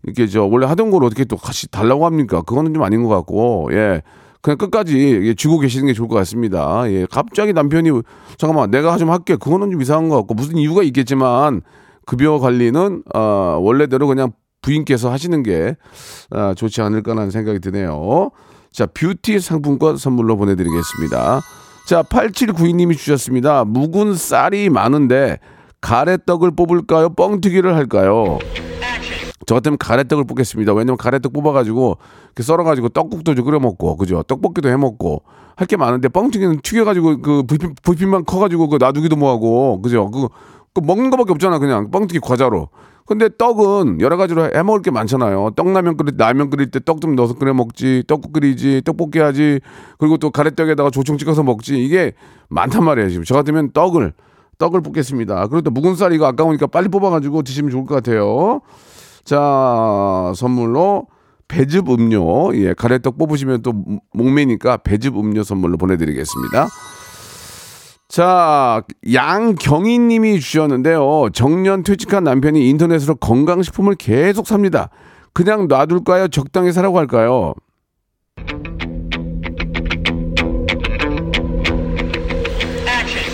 이렇게 0.07 0.27
저 0.27 0.45
원래 0.45 0.67
하던 0.67 0.91
걸 0.91 1.05
어떻게 1.05 1.25
또 1.25 1.37
같이 1.37 1.71
달라고 1.71 2.07
합니까? 2.07 2.41
그거는 2.43 2.73
좀 2.73 2.83
아닌 2.83 3.03
것 3.03 3.09
같고 3.09 3.69
예. 3.73 4.03
그냥 4.41 4.59
끝까지 4.59 5.21
예, 5.25 5.35
쥐고 5.35 5.59
계시는 5.59 5.87
게 5.87 5.93
좋을 5.93 6.09
것 6.09 6.15
같습니다. 6.17 6.85
예, 6.91 7.07
갑자기 7.11 7.53
남편이 7.53 7.91
잠깐만 8.39 8.71
내가 8.71 8.97
좀 8.97 9.11
할게. 9.11 9.35
그거는 9.37 9.73
좀 9.73 9.83
이상한 9.83 10.09
것 10.09 10.17
같고 10.17 10.35
무슨 10.35 10.57
이유가 10.57 10.85
있겠지만 10.85 11.63
급여 12.07 12.39
관리는 12.39 13.03
어, 13.15 13.21
원래대로 13.61 14.07
그냥 14.07 14.33
부인께서 14.63 15.11
하시는 15.11 15.43
게 15.43 15.77
아, 16.31 16.55
좋지 16.55 16.81
않을까라는 16.81 17.31
생각이 17.31 17.59
드네요. 17.59 18.31
자, 18.73 18.87
뷰티 18.87 19.41
상품권 19.41 19.97
선물로 19.97 20.37
보내드리겠습니다. 20.37 21.41
자, 21.89 22.03
8792님이 22.03 22.97
주셨습니다. 22.97 23.65
묵은 23.65 24.15
쌀이 24.15 24.69
많은데 24.71 25.39
가래떡을 25.81 26.53
뽑을까요? 26.53 27.11
뻥튀기를 27.11 27.75
할까요? 27.75 28.39
저 29.45 29.55
같으면 29.55 29.77
가래떡을 29.79 30.25
뽑겠습니다. 30.25 30.73
왜냐면 30.73 30.97
가래떡 30.97 31.33
뽑아가지고 31.33 31.99
이렇게 32.29 32.43
썰어가지고 32.43 32.89
떡국도 32.91 33.35
좀 33.35 33.45
끓여 33.45 33.59
먹고 33.61 33.97
그죠? 33.97 34.23
떡볶이도 34.23 34.69
해 34.69 34.77
먹고 34.77 35.23
할 35.57 35.67
게 35.67 35.77
많은데 35.77 36.09
뻥튀기는 36.09 36.61
튀겨가지고 36.63 37.21
그 37.23 37.43
부핀, 37.43 37.75
부핀만 37.83 38.25
커가지고 38.25 38.69
그 38.69 38.77
놔두기도 38.79 39.17
뭐하고 39.17 39.81
그죠? 39.83 40.11
그, 40.11 40.29
그 40.75 40.81
먹는 40.85 41.11
거밖에 41.11 41.33
없잖아 41.33 41.59
그냥 41.59 41.91
뻥튀기 41.91 42.21
과자로 42.21 42.69
근데 43.07 43.29
떡은 43.39 44.01
여러 44.01 44.17
가지로 44.17 44.45
해 44.53 44.63
먹을 44.65 44.83
게 44.83 44.91
많잖아요. 44.91 45.51
떡라면 45.55 45.97
끓일 45.97 46.17
때 46.17 46.25
라면 46.25 46.51
끓일 46.51 46.71
때 46.73 46.81
떡 46.81 47.01
좀 47.01 47.15
넣어서 47.15 47.35
끓여 47.35 47.55
먹지, 47.55 48.03
떡국 48.09 48.33
끓이지, 48.33 48.83
떡볶이 48.85 49.21
하지, 49.21 49.61
그리고 49.99 50.17
또 50.17 50.31
가래떡에다가 50.31 50.91
조청 50.91 51.17
찍어서 51.17 51.45
먹지. 51.45 51.83
이게 51.83 52.15
많단 52.49 52.83
말이에요. 52.85 53.09
지금 53.11 53.23
저 53.25 53.35
같으면 53.37 53.71
떡을 53.71 54.13
떡을 54.59 54.81
뽑겠습니다. 54.81 55.47
그리고 55.47 55.61
또 55.61 55.71
묵은 55.71 55.95
쌀 55.95 56.13
이거 56.15 56.27
아까우니까 56.27 56.67
빨리 56.67 56.89
뽑아가지고 56.89 57.43
드시면 57.43 57.71
좋을 57.71 57.85
것 57.87 57.95
같아요. 57.95 58.61
자 59.27 60.33
선물로 60.37 61.09
배즙 61.49 61.91
음료, 61.91 62.57
예 62.57 62.73
가래떡 62.73 63.19
뽑으시면 63.19 63.63
또 63.63 63.73
목매니까 64.15 64.79
배즙 64.79 65.19
음료 65.19 65.43
선물로 65.43 65.77
보내드리겠습니다. 65.77 66.69
자, 68.09 68.83
양경희 69.13 69.99
님이 69.99 70.39
주셨는데요. 70.41 71.31
정년 71.33 71.83
퇴직한 71.83 72.23
남편이 72.23 72.69
인터넷으로 72.71 73.17
건강식품을 73.17 73.97
계속 73.97 74.47
삽니다. 74.47 74.91
그냥 75.33 75.67
놔둘까요? 75.67 76.29
적당히 76.29 76.73
사라고 76.73 76.99
할까요? 76.99 77.53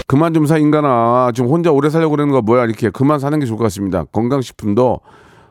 그만 0.06 0.34
좀 0.34 0.46
사, 0.46 0.58
인간아. 0.58 1.32
지금 1.34 1.50
혼자 1.50 1.70
오래 1.70 1.90
살려고 1.90 2.16
그러는 2.16 2.32
거 2.32 2.40
뭐야, 2.40 2.64
이렇게. 2.64 2.90
그만 2.90 3.18
사는 3.18 3.38
게 3.38 3.46
좋을 3.46 3.58
것 3.58 3.64
같습니다. 3.64 4.04
건강식품도 4.04 5.00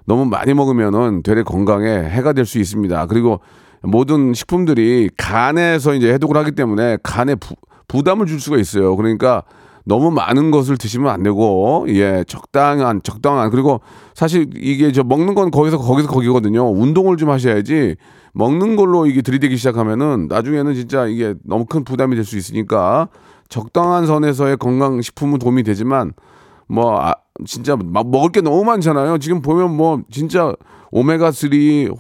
너무 0.06 0.26
많이 0.26 0.54
먹으면은 0.54 1.24
되레 1.24 1.44
건강에 1.44 1.88
해가 1.90 2.34
될 2.34 2.46
수 2.46 2.60
있습니다. 2.60 3.06
그리고 3.08 3.40
모든 3.84 4.34
식품들이 4.34 5.10
간에서 5.18 5.94
이제 5.94 6.14
해독을 6.14 6.38
하기 6.38 6.52
때문에 6.52 6.98
간에 7.04 7.36
부, 7.36 7.56
부담을 7.88 8.26
줄 8.26 8.40
수가 8.40 8.58
있어요. 8.58 8.96
그러니까 8.96 9.44
너무 9.86 10.12
많은 10.12 10.52
것을 10.52 10.78
드시면 10.78 11.10
안 11.12 11.24
되고 11.24 11.86
예 11.90 12.24
적당한 12.28 13.02
적당한 13.04 13.50
그리고 13.50 13.82
사실 14.14 14.48
이게 14.56 14.92
저 14.92 15.04
먹는 15.04 15.34
건 15.34 15.50
거기서 15.50 15.80
거기서 15.80 16.08
거기거든요. 16.10 16.70
운동을 16.70 17.18
좀 17.18 17.30
하셔야지 17.32 17.96
먹는 18.34 18.76
걸로 18.76 19.08
이게 19.08 19.22
들이대기 19.24 19.58
시작하면은 19.58 20.28
나중에는 20.30 20.74
진짜 20.76 21.08
이게 21.08 21.34
너무 21.44 21.66
큰 21.66 21.84
부담이 21.84 22.16
될 22.16 22.24
수 22.24 22.38
있으니까 22.38 23.08
적당한 23.50 24.06
선에서의 24.06 24.58
건강 24.58 25.02
식품은 25.02 25.40
도움이 25.40 25.64
되지만 25.64 26.14
뭐 26.68 26.98
아, 27.02 27.16
진짜 27.46 27.76
막 27.76 28.10
먹을 28.10 28.32
게 28.32 28.42
너무 28.42 28.64
많잖아요. 28.64 29.18
지금 29.18 29.42
보면 29.42 29.76
뭐 29.76 30.02
진짜 30.12 30.54
오메가 30.92 31.32
3, 31.32 31.50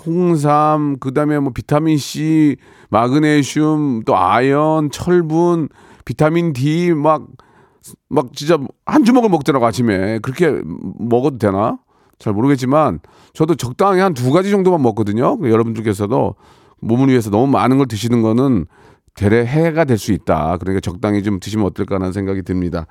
홍삼, 0.05 0.97
그다음에 0.99 1.39
뭐 1.39 1.51
비타민 1.53 1.97
C, 1.97 2.57
마그네슘, 2.89 4.03
또 4.05 4.17
아연, 4.17 4.91
철분, 4.91 5.69
비타민 6.05 6.51
D 6.53 6.93
막막 6.93 8.33
진짜 8.33 8.57
한 8.85 9.05
주먹을 9.05 9.29
먹더라고 9.29 9.65
아침에 9.65 10.19
그렇게 10.19 10.61
먹어도 10.99 11.37
되나 11.37 11.77
잘 12.19 12.33
모르겠지만 12.33 12.99
저도 13.33 13.55
적당히 13.55 14.01
한 14.01 14.13
두 14.13 14.31
가지 14.31 14.51
정도만 14.51 14.81
먹거든요. 14.81 15.37
여러분들께서도 15.41 16.35
몸을 16.81 17.09
위해서 17.09 17.29
너무 17.29 17.47
많은 17.47 17.77
걸 17.77 17.87
드시는 17.87 18.21
거는 18.21 18.65
대래 19.13 19.45
해가 19.45 19.85
될 19.85 19.97
수 19.97 20.11
있다. 20.11 20.57
그러니까 20.57 20.81
적당히 20.81 21.23
좀 21.23 21.39
드시면 21.39 21.65
어떨까라는 21.67 22.11
생각이 22.11 22.43
듭니다. 22.43 22.87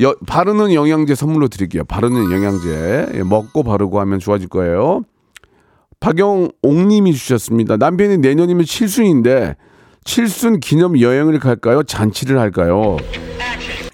여, 0.00 0.14
바르는 0.26 0.72
영양제 0.74 1.14
선물로 1.14 1.48
드릴게요. 1.48 1.84
바르는 1.84 2.30
영양제 2.30 3.08
예, 3.14 3.22
먹고 3.22 3.62
바르고 3.62 4.00
하면 4.00 4.18
좋아질 4.18 4.48
거예요. 4.48 5.02
박영옥님이 6.00 7.12
주셨습니다. 7.14 7.76
남편이 7.76 8.18
내년이면 8.18 8.64
칠순인데 8.64 9.56
칠순 10.04 10.60
기념 10.60 11.00
여행을 11.00 11.38
갈까요? 11.40 11.82
잔치를 11.82 12.38
할까요? 12.38 12.96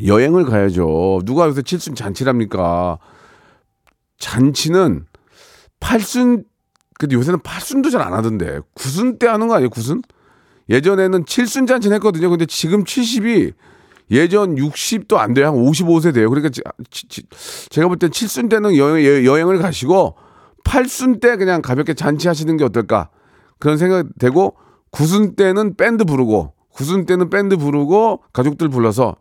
여행을 0.04 0.44
가야죠. 0.44 1.20
누가 1.24 1.46
요새 1.46 1.62
칠순 1.62 1.94
잔치랍니까? 1.94 2.98
잔치는 4.18 5.06
팔순 5.80 6.44
근데 6.98 7.16
요새는 7.16 7.40
팔순도 7.40 7.90
잘 7.90 8.02
안 8.02 8.12
하던데 8.12 8.60
구순 8.74 9.18
때 9.18 9.26
하는 9.26 9.48
거 9.48 9.54
아니에요? 9.54 9.70
구순? 9.70 10.02
예전에는 10.68 11.26
칠순 11.26 11.66
잔치는 11.66 11.94
했거든요. 11.96 12.30
근데 12.30 12.46
지금 12.46 12.84
70이 12.84 13.52
예전 14.10 14.56
60도 14.56 15.16
안 15.16 15.34
돼요. 15.34 15.46
한 15.46 15.54
55세 15.54 16.14
돼요. 16.14 16.28
그러니까 16.28 16.50
지, 16.50 16.62
지, 17.08 17.22
제가 17.70 17.88
볼 17.88 17.96
땐 17.98 18.10
7순 18.10 18.50
때는 18.50 18.76
여행, 18.76 19.24
여행 19.24 19.48
을 19.48 19.58
가시고 19.58 20.16
8순 20.64 21.20
때 21.20 21.36
그냥 21.36 21.62
가볍게 21.62 21.94
잔치하시는 21.94 22.56
게 22.56 22.64
어떨까 22.64 23.10
그런 23.58 23.78
생각 23.78 24.06
되고 24.18 24.56
9순 24.92 25.36
때는 25.36 25.76
밴드 25.76 26.04
부르고 26.04 26.52
9순 26.74 27.06
때는 27.06 27.30
밴드 27.30 27.56
부르고 27.56 28.22
가족들 28.32 28.68
불러서 28.68 29.16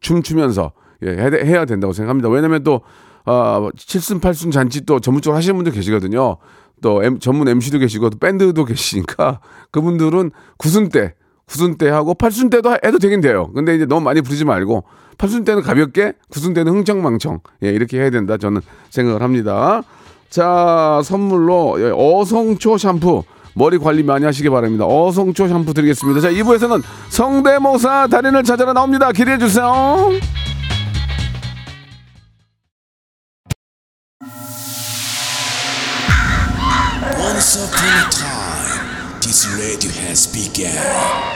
춤추면서 0.00 0.72
예, 1.02 1.10
해야 1.10 1.64
된다고 1.64 1.92
생각합니다. 1.92 2.28
왜냐면 2.28 2.62
또 2.62 2.80
어, 3.24 3.68
7순 3.76 4.20
8순 4.20 4.52
잔치 4.52 4.86
또 4.86 5.00
전문적으로 5.00 5.36
하시는 5.36 5.54
분들 5.56 5.72
계시거든요. 5.72 6.36
또 6.82 7.02
M, 7.02 7.18
전문 7.18 7.48
MC도 7.48 7.78
계시고 7.78 8.10
또 8.10 8.18
밴드도 8.18 8.64
계시니까 8.64 9.40
그분들은 9.72 10.30
9순 10.58 10.92
때 10.92 11.14
9순 11.48 11.78
때 11.78 11.88
하고 11.88 12.14
8순 12.14 12.50
때도 12.50 12.76
해도 12.84 12.98
되긴 12.98 13.20
돼요. 13.20 13.50
근데 13.54 13.74
이제 13.76 13.86
너무 13.86 14.00
많이 14.02 14.20
부르지 14.20 14.44
말고 14.44 14.84
8순 15.18 15.46
때는 15.46 15.62
가볍게 15.62 16.12
9순 16.30 16.54
때는 16.54 16.72
흥청망청 16.72 17.40
예, 17.62 17.68
이렇게 17.68 17.98
해야 18.00 18.10
된다 18.10 18.36
저는 18.36 18.60
생각을 18.90 19.22
합니다. 19.22 19.82
자 20.28 21.00
선물로 21.04 21.76
예, 21.80 21.92
어성초 21.94 22.78
샴푸 22.78 23.22
머리 23.54 23.78
관리 23.78 24.02
많이 24.02 24.24
하시기 24.24 24.50
바랍니다. 24.50 24.84
어성초 24.86 25.48
샴푸 25.48 25.72
드리겠습니다. 25.72 26.20
자 26.20 26.30
2부에서는 26.30 26.82
성대모사 27.10 28.08
달인을 28.10 28.42
찾아라 28.42 28.72
나옵니다. 28.72 29.12
기대해 29.12 29.38
주세요. 29.38 30.10
Once 37.18 37.56
upon 37.56 37.88
a 37.88 38.10
time, 38.10 39.20
this 39.20 39.46
radio 39.56 39.90
has 39.92 40.26
begun. 40.26 41.35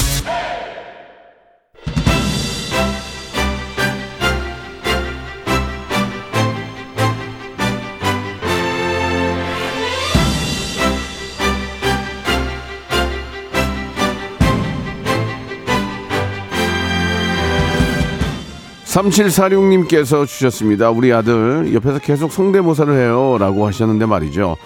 삼칠사육님께서 18.91 20.25
주셨습니다. 20.25 20.89
우리 20.89 21.13
아들 21.13 21.73
옆에서 21.73 21.99
계속 21.99 22.33
성대모사를 22.33 22.93
해요. 22.93 23.37
라고 23.39 23.65
하셨는데 23.65 24.05
말이죠. 24.05 24.57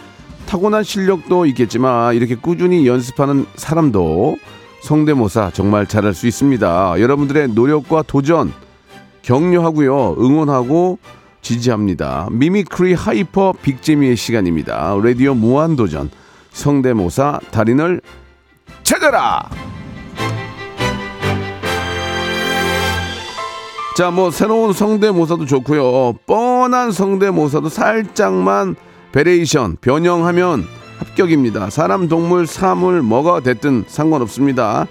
타고난 0.48 0.84
실력도 0.84 1.46
있겠지만 1.46 2.16
이렇게 2.16 2.34
꾸준히 2.34 2.88
연습하는 2.88 3.46
사람도 3.56 4.38
성대모사 4.82 5.52
정말 5.54 5.86
잘할 5.86 6.16
수 6.16 6.26
있습니다. 6.26 7.00
여러분들의 7.00 7.50
노력과 7.50 8.02
도전 8.02 8.52
격려하고요. 9.22 10.16
응원하고 10.18 10.98
지지합니다. 11.44 12.28
mimicry 12.32 12.96
hyper 12.96 13.54
big재미의 13.62 14.16
시간입니다. 14.16 14.96
라디오 15.04 15.36
무한도전 15.36 16.10
성대모사 16.52 17.42
달인을 17.52 18.02
찾아라! 18.82 19.48
자, 23.96 24.12
뭐 24.12 24.30
새로운 24.30 24.74
성대모사도 24.74 25.46
좋고요. 25.46 26.14
뻔한 26.26 26.92
성대모사도 26.92 27.70
살짝만 27.70 28.76
variation 29.14 29.78
변형하면 29.80 30.66
합격입니다. 31.00 31.70
사람, 31.70 32.10
동물, 32.10 32.46
사물 32.46 33.02
뭐가 33.02 33.40
됐든 33.40 33.86
상관없습니다. 33.88 34.88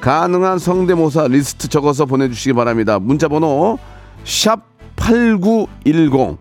가능한 0.00 0.58
성대모사 0.58 1.28
리스트 1.28 1.68
적어서 1.68 2.04
보내주시기 2.04 2.52
바랍니다. 2.54 2.98
문자번호 2.98 3.78
샵 4.24 4.62
8910 4.96 6.38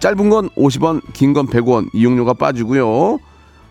짧은 0.00 0.28
건 0.28 0.48
50원, 0.56 1.00
긴 1.12 1.32
건 1.32 1.46
100원 1.46 1.88
이용료가 1.94 2.34
빠지고요. 2.34 3.18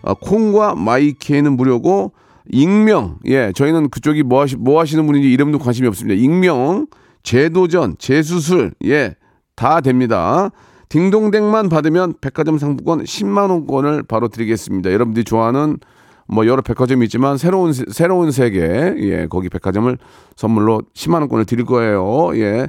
아, 0.02 0.14
콩과 0.14 0.74
마이케이는 0.76 1.54
무료고 1.58 2.12
익명 2.50 3.18
예 3.26 3.52
저희는 3.54 3.90
그쪽이 3.90 4.22
뭐, 4.22 4.40
하시, 4.40 4.56
뭐 4.56 4.80
하시는 4.80 5.06
분인지 5.06 5.30
이름도 5.30 5.58
관심이 5.58 5.86
없습니다. 5.88 6.18
익명 6.20 6.86
재도전, 7.22 7.96
재수술, 7.98 8.72
예, 8.84 9.16
다 9.54 9.80
됩니다. 9.80 10.50
딩동댕만 10.88 11.68
받으면 11.68 12.14
백화점 12.20 12.58
상품권 12.58 13.04
10만 13.04 13.50
원권을 13.50 14.02
바로 14.02 14.28
드리겠습니다. 14.28 14.92
여러분들이 14.92 15.24
좋아하는 15.24 15.78
뭐 16.26 16.46
여러 16.46 16.62
백화점이 16.62 17.04
있지만 17.06 17.38
새로운 17.38 17.72
새로운 17.72 18.30
세계 18.30 18.94
예 18.98 19.26
거기 19.26 19.48
백화점을 19.48 19.96
선물로 20.36 20.82
10만 20.94 21.20
원권을 21.20 21.46
드릴 21.46 21.64
거예요. 21.64 22.36
예. 22.36 22.68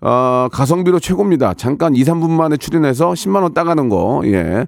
어, 0.00 0.46
가성비로 0.52 1.00
최고입니다. 1.00 1.54
잠깐 1.54 1.96
2, 1.96 2.04
3분 2.04 2.30
만에 2.30 2.56
출연해서 2.56 3.12
10만 3.14 3.42
원 3.42 3.52
따가는 3.52 3.88
거. 3.88 4.22
예. 4.26 4.66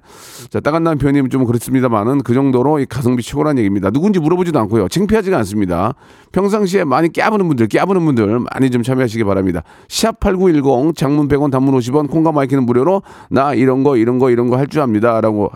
자, 0.49 0.59
따간다는 0.59 0.97
표현이 0.97 1.29
좀 1.29 1.45
그렇습니다만은 1.45 2.23
그 2.23 2.33
정도로 2.33 2.79
이 2.79 2.85
가성비 2.85 3.23
최고라는 3.23 3.59
얘기입니다. 3.59 3.91
누군지 3.91 4.19
물어보지도 4.19 4.59
않고요. 4.59 4.89
창피하지가 4.89 5.37
않습니다. 5.37 5.93
평상시에 6.33 6.83
많이 6.83 7.07
깨부는 7.13 7.47
분들, 7.47 7.67
깨부는 7.67 8.03
분들 8.03 8.39
많이 8.51 8.69
좀 8.71 8.83
참여하시기 8.83 9.23
바랍니다. 9.23 9.63
샵8910 9.87 10.97
장문 10.97 11.29
100원 11.29 11.49
단문 11.49 11.77
50원 11.77 12.09
콩과 12.09 12.33
마이크는 12.33 12.65
무료로 12.65 13.01
나 13.29 13.53
이런 13.53 13.83
거 13.83 13.95
이런 13.95 14.19
거 14.19 14.29
이런 14.31 14.49
거 14.49 14.57
할 14.57 14.67
줄 14.67 14.81
압니다 14.81 15.19
라고 15.21 15.49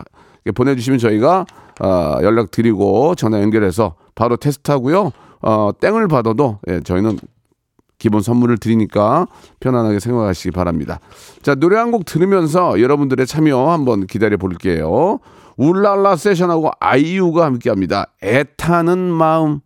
이렇게 0.44 0.54
보내주시면 0.54 0.98
저희가 0.98 1.44
어, 1.80 2.16
연락 2.22 2.50
드리고 2.50 3.14
전화 3.14 3.42
연결해서 3.42 3.94
바로 4.14 4.36
테스트하고요. 4.36 5.12
어, 5.42 5.70
땡을 5.80 6.08
받아도 6.08 6.60
예, 6.68 6.80
저희는 6.80 7.18
기본 7.98 8.20
선물을 8.22 8.58
드리니까 8.58 9.26
편안하게 9.60 10.00
생각하시기 10.00 10.50
바랍니다. 10.50 11.00
자, 11.42 11.54
노래 11.54 11.76
한 11.78 11.90
곡 11.90 12.04
들으면서 12.04 12.80
여러분들의 12.80 13.26
참여 13.26 13.70
한번 13.70 14.06
기다려 14.06 14.36
볼게요. 14.36 15.18
울랄라 15.56 16.16
세션하고 16.16 16.70
아이유가 16.80 17.44
함께 17.46 17.70
합니다. 17.70 18.06
애타는 18.22 18.98
마음. 18.98 19.60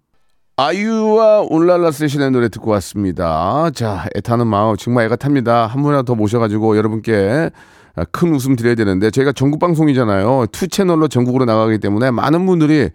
아이유와 0.57 1.47
울랄라 1.49 1.91
세션의 1.91 2.31
노래 2.33 2.49
듣고 2.51 2.71
왔습니다. 2.73 3.71
자, 3.75 4.05
애타는 4.15 4.47
마음. 4.47 4.77
정말 4.77 5.07
애가 5.07 5.17
탑니다. 5.17 5.67
한 5.67 5.83
분이나 5.83 6.03
더 6.03 6.15
모셔가지고 6.15 6.77
여러분께 6.77 7.51
큰 8.13 8.35
웃음 8.35 8.57
드려야 8.57 8.75
되는데 8.75 9.11
저희가 9.11 9.33
전국 9.33 9.59
방송이잖아요. 9.59 10.47
two 10.53 10.69
채널로 10.69 11.09
전국으로 11.09 11.47
나가기 11.47 11.79
때문에 11.79 12.11
많은 12.11 12.45
분들이 12.47 12.91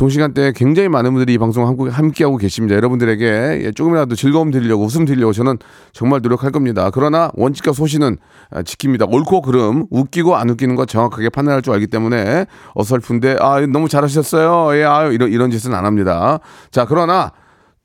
동시간대에 0.00 0.52
굉장히 0.56 0.88
많은 0.88 1.12
분들이 1.12 1.34
이 1.34 1.38
방송 1.38 1.68
함께 1.90 2.24
하고 2.24 2.38
계십니다. 2.38 2.74
여러분들에게 2.74 3.64
예, 3.64 3.70
조금이라도 3.72 4.14
즐거움 4.14 4.50
드리려고 4.50 4.82
웃음 4.84 5.04
드리려고 5.04 5.34
저는 5.34 5.58
정말 5.92 6.20
노력할 6.22 6.52
겁니다. 6.52 6.88
그러나 6.90 7.30
원칙과 7.34 7.74
소신은 7.74 8.16
아, 8.50 8.62
지킵니다. 8.62 9.12
옳고 9.12 9.42
그름 9.42 9.84
웃기고 9.90 10.36
안 10.36 10.48
웃기는 10.48 10.74
거 10.74 10.86
정확하게 10.86 11.28
판단할 11.28 11.60
줄 11.60 11.74
알기 11.74 11.86
때문에 11.88 12.46
어설픈데 12.74 13.36
아 13.40 13.60
너무 13.66 13.90
잘하셨어요. 13.90 14.74
예, 14.78 14.84
아 14.84 15.04
이런 15.08 15.30
이런 15.30 15.50
짓은 15.50 15.74
안 15.74 15.84
합니다. 15.84 16.38
자 16.70 16.86
그러나 16.86 17.32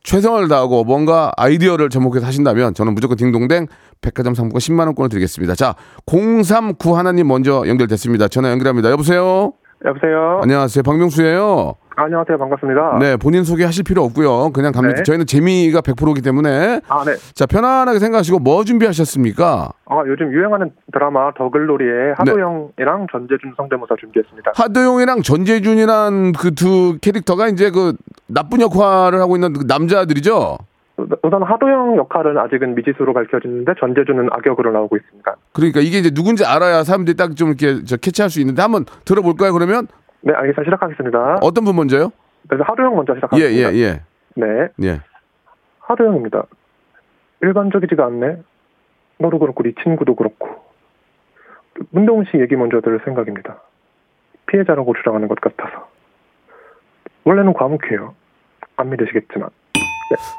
최선을 0.04 0.48
다하고 0.48 0.86
뭔가 0.86 1.34
아이디어를 1.36 1.90
접목해서 1.90 2.26
하신다면 2.26 2.76
저는 2.76 2.94
무조건 2.94 3.18
딩동댕 3.18 3.68
백화점 4.00 4.36
상품권 4.36 4.60
10만 4.60 4.86
원권을 4.86 5.10
드리겠습니다. 5.10 5.56
자, 5.56 5.76
039 6.06 6.96
하나님 6.96 7.28
먼저 7.28 7.64
연결됐습니다. 7.68 8.30
전화 8.30 8.52
연결합니다. 8.52 8.92
여보세요? 8.92 9.54
여보세요. 9.84 10.40
안녕하세요. 10.42 10.84
박명수예요. 10.84 11.74
안녕하세요. 11.98 12.38
반갑습니다. 12.38 12.98
네, 13.00 13.16
본인 13.18 13.44
소개하실 13.44 13.84
필요 13.84 14.04
없고요. 14.04 14.52
그냥 14.52 14.72
갑니다. 14.74 14.98
네. 14.98 15.04
저희는 15.04 15.26
재미가 15.28 15.82
100%이기 15.82 16.22
때문에 16.22 16.82
아, 16.88 17.04
네. 17.06 17.14
자, 17.34 17.46
편안하게 17.46 18.00
생각하시고 18.00 18.40
뭐 18.40 18.64
준비하셨습니까? 18.66 19.70
아, 19.86 20.04
요즘 20.08 20.34
유행하는 20.34 20.72
드라마 20.92 21.32
더글로리의 21.38 22.16
하도영이랑 22.18 23.08
전재준 23.12 23.54
성대모사 23.56 23.96
준비했습니다. 24.00 24.52
하도용이랑 24.56 25.22
전재준이란 25.22 26.34
그 26.34 26.52
두 26.56 26.98
캐릭터가 27.02 27.48
이제 27.50 27.70
그 27.70 27.94
나쁜 28.28 28.62
역할을 28.62 29.20
하고 29.22 29.36
있는 29.36 29.54
그 29.54 29.64
남자들이죠. 29.68 30.58
우선 30.98 31.44
하도영 31.44 31.98
역할은 31.98 32.38
아직은 32.38 32.76
미지수로 32.76 33.14
밝혀지는데 33.14 33.74
전재준은 33.80 34.30
악역으로 34.32 34.72
나오고 34.72 34.96
있습니다. 34.98 35.36
그러니까 35.54 35.82
이게 35.82 35.98
이제 36.00 36.10
누군지 36.12 36.46
알아야 36.46 36.84
사람들이 36.84 37.18
딱 37.18 37.36
좀 37.36 37.50
이렇게 37.50 37.84
저 37.84 37.98
캐치할 37.98 38.30
수 38.30 38.40
있는데 38.40 38.62
한번 38.62 38.86
들어볼까요? 39.04 39.52
그러면 39.52 39.88
네, 40.22 40.34
알겠습니다. 40.34 40.64
시작하겠습니다. 40.64 41.38
어떤 41.42 41.66
분 41.66 41.76
먼저요? 41.76 42.12
그래서 42.48 42.64
하도영 42.68 42.96
먼저 42.96 43.14
예, 43.14 43.18
시작하겠습니다. 43.18 43.74
예, 43.74 43.78
예. 43.78 44.02
네, 44.36 44.68
예. 44.84 45.02
하도영입니다. 45.80 46.44
일반적이지가 47.42 48.06
않네. 48.06 48.38
너도 49.20 49.40
그렇고 49.40 49.64
네 49.64 49.74
친구도 49.84 50.16
그렇고. 50.16 50.64
문동훈 51.92 52.26
씨 52.32 52.38
얘기 52.40 52.56
먼저 52.56 52.80
들을 52.80 53.02
생각입니다. 53.04 53.62
피해자라고 54.48 54.94
주장하는 54.96 55.28
것 55.28 55.40
같아서. 55.42 55.90
원래는 57.26 57.54
과묵해요. 57.54 58.14
안 58.78 58.90
믿으시겠지만. 58.92 59.50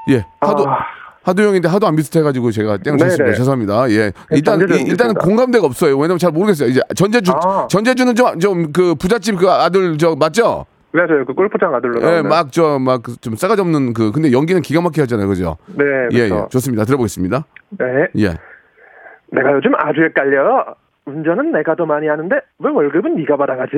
예. 0.08 0.24
하도 0.40 0.68
아, 0.68 0.78
하도용인데 1.24 1.68
하도 1.68 1.86
안 1.86 1.96
비슷해가지고 1.96 2.50
제가 2.52 2.76
땡을 2.78 2.98
쳤습니다. 2.98 3.24
네네. 3.24 3.36
죄송합니다. 3.36 3.90
예. 3.90 4.12
일단 4.30 4.60
이- 4.60 4.82
일단은. 4.88 5.14
공감대가 5.14 5.66
없어요. 5.66 5.96
왜냐면 5.96 6.18
잘 6.18 6.30
모르겠어요. 6.30 6.68
이제 6.68 6.80
전재준 6.94 7.34
아. 7.42 7.66
전재준은 7.68 8.14
좀좀 8.14 8.72
그 8.72 8.94
부잣집 8.94 9.36
그 9.38 9.50
아들 9.50 9.98
저 9.98 10.14
맞죠? 10.14 10.66
맞아요. 10.92 11.24
그 11.26 11.34
골프장 11.34 11.74
아들로 11.74 12.00
예. 12.02 12.22
막 12.22 12.50
저 12.52 12.78
막 12.78 13.02
좀 13.20 13.34
싸가지 13.36 13.60
없는 13.60 13.92
그 13.92 14.12
근데 14.12 14.32
연기는 14.32 14.62
기가 14.62 14.80
막히게 14.80 15.02
하잖아요. 15.02 15.26
그죠? 15.28 15.56
네, 15.66 15.84
예, 16.12 16.28
그렇죠. 16.28 16.44
예. 16.44 16.48
좋습니다. 16.50 16.84
들어보겠습니다. 16.84 17.44
네. 17.70 17.84
예. 18.18 18.28
내가 19.32 19.52
요즘 19.52 19.74
아주 19.76 20.02
헷갈려. 20.02 20.64
운전은 21.04 21.52
내가 21.52 21.76
더 21.76 21.86
많이 21.86 22.08
하는데 22.08 22.34
왜 22.58 22.70
월급은 22.70 23.16
네가 23.16 23.36
받아가지? 23.36 23.72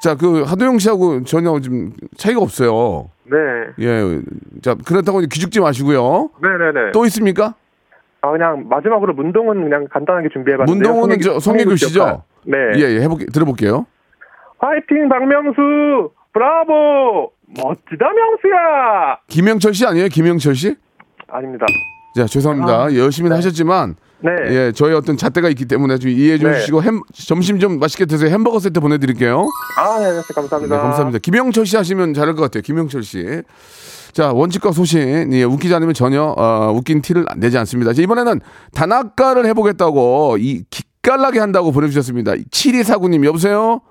자, 0.00 0.14
그 0.14 0.42
하도영 0.42 0.78
씨하고 0.78 1.24
전혀 1.24 1.58
좀 1.60 1.92
차이가 2.16 2.40
없어요. 2.40 3.10
네. 3.24 3.36
예. 3.80 4.20
자, 4.62 4.74
그렇다고 4.74 5.20
기죽지 5.20 5.60
마시고요. 5.60 6.30
네네네. 6.42 6.92
또 6.92 7.04
있습니까? 7.06 7.54
아 8.22 8.30
그냥 8.30 8.66
마지막으로 8.68 9.14
문동은 9.14 9.62
그냥 9.62 9.86
간단하게 9.90 10.28
준비해봤는데. 10.32 10.72
문동훈은 10.72 11.20
저 11.20 11.38
송혜교 11.38 11.76
씨죠? 11.76 12.22
네. 12.44 12.56
예, 12.76 12.80
예. 12.80 13.00
해볼게 13.02 13.26
들어볼게요. 13.26 13.86
화이팅 14.58 15.08
박명수. 15.08 16.10
브라보. 16.32 17.30
멋지다 17.48 18.12
명수야. 18.12 19.18
김영철 19.28 19.72
씨 19.74 19.86
아니에요? 19.86 20.08
김영철 20.08 20.54
씨? 20.54 20.76
아닙니다. 21.28 21.66
자, 22.16 22.26
죄송합니다. 22.26 22.94
열심히 22.96 23.30
하셨지만 23.30 23.96
네. 24.20 24.30
예, 24.48 24.72
저희 24.74 24.94
어떤 24.94 25.18
잣대가 25.18 25.50
있기 25.50 25.66
때문에 25.66 25.98
좀 25.98 26.10
이해해 26.10 26.38
네. 26.38 26.60
주시고 26.60 26.82
햄, 26.82 27.02
점심 27.12 27.58
좀 27.58 27.78
맛있게 27.78 28.06
드세요. 28.06 28.30
햄버거 28.30 28.58
세트 28.58 28.80
보내드릴게요. 28.80 29.46
아, 29.78 29.98
네, 29.98 30.10
네, 30.10 30.22
감사합니다. 30.34 30.76
네, 30.76 30.82
감사합니다. 30.82 31.18
김영철 31.18 31.66
씨 31.66 31.76
하시면 31.76 32.14
잘할 32.14 32.34
것 32.34 32.42
같아요. 32.42 32.62
김영철 32.62 33.02
씨. 33.02 33.42
자, 34.12 34.32
원칙과 34.32 34.72
소신. 34.72 35.30
예, 35.34 35.44
웃기지 35.44 35.74
않으면 35.74 35.92
전혀 35.92 36.22
어, 36.22 36.72
웃긴 36.74 37.02
티를 37.02 37.26
내지 37.36 37.58
않습니다. 37.58 37.92
자, 37.92 38.00
이번에는 38.00 38.40
단아가를 38.72 39.44
해보겠다고 39.44 40.38
이 40.40 40.64
기깔나게 40.70 41.38
한다고 41.38 41.70
보내주셨습니다. 41.70 42.32
7249님 42.32 43.26
여보세요? 43.26 43.82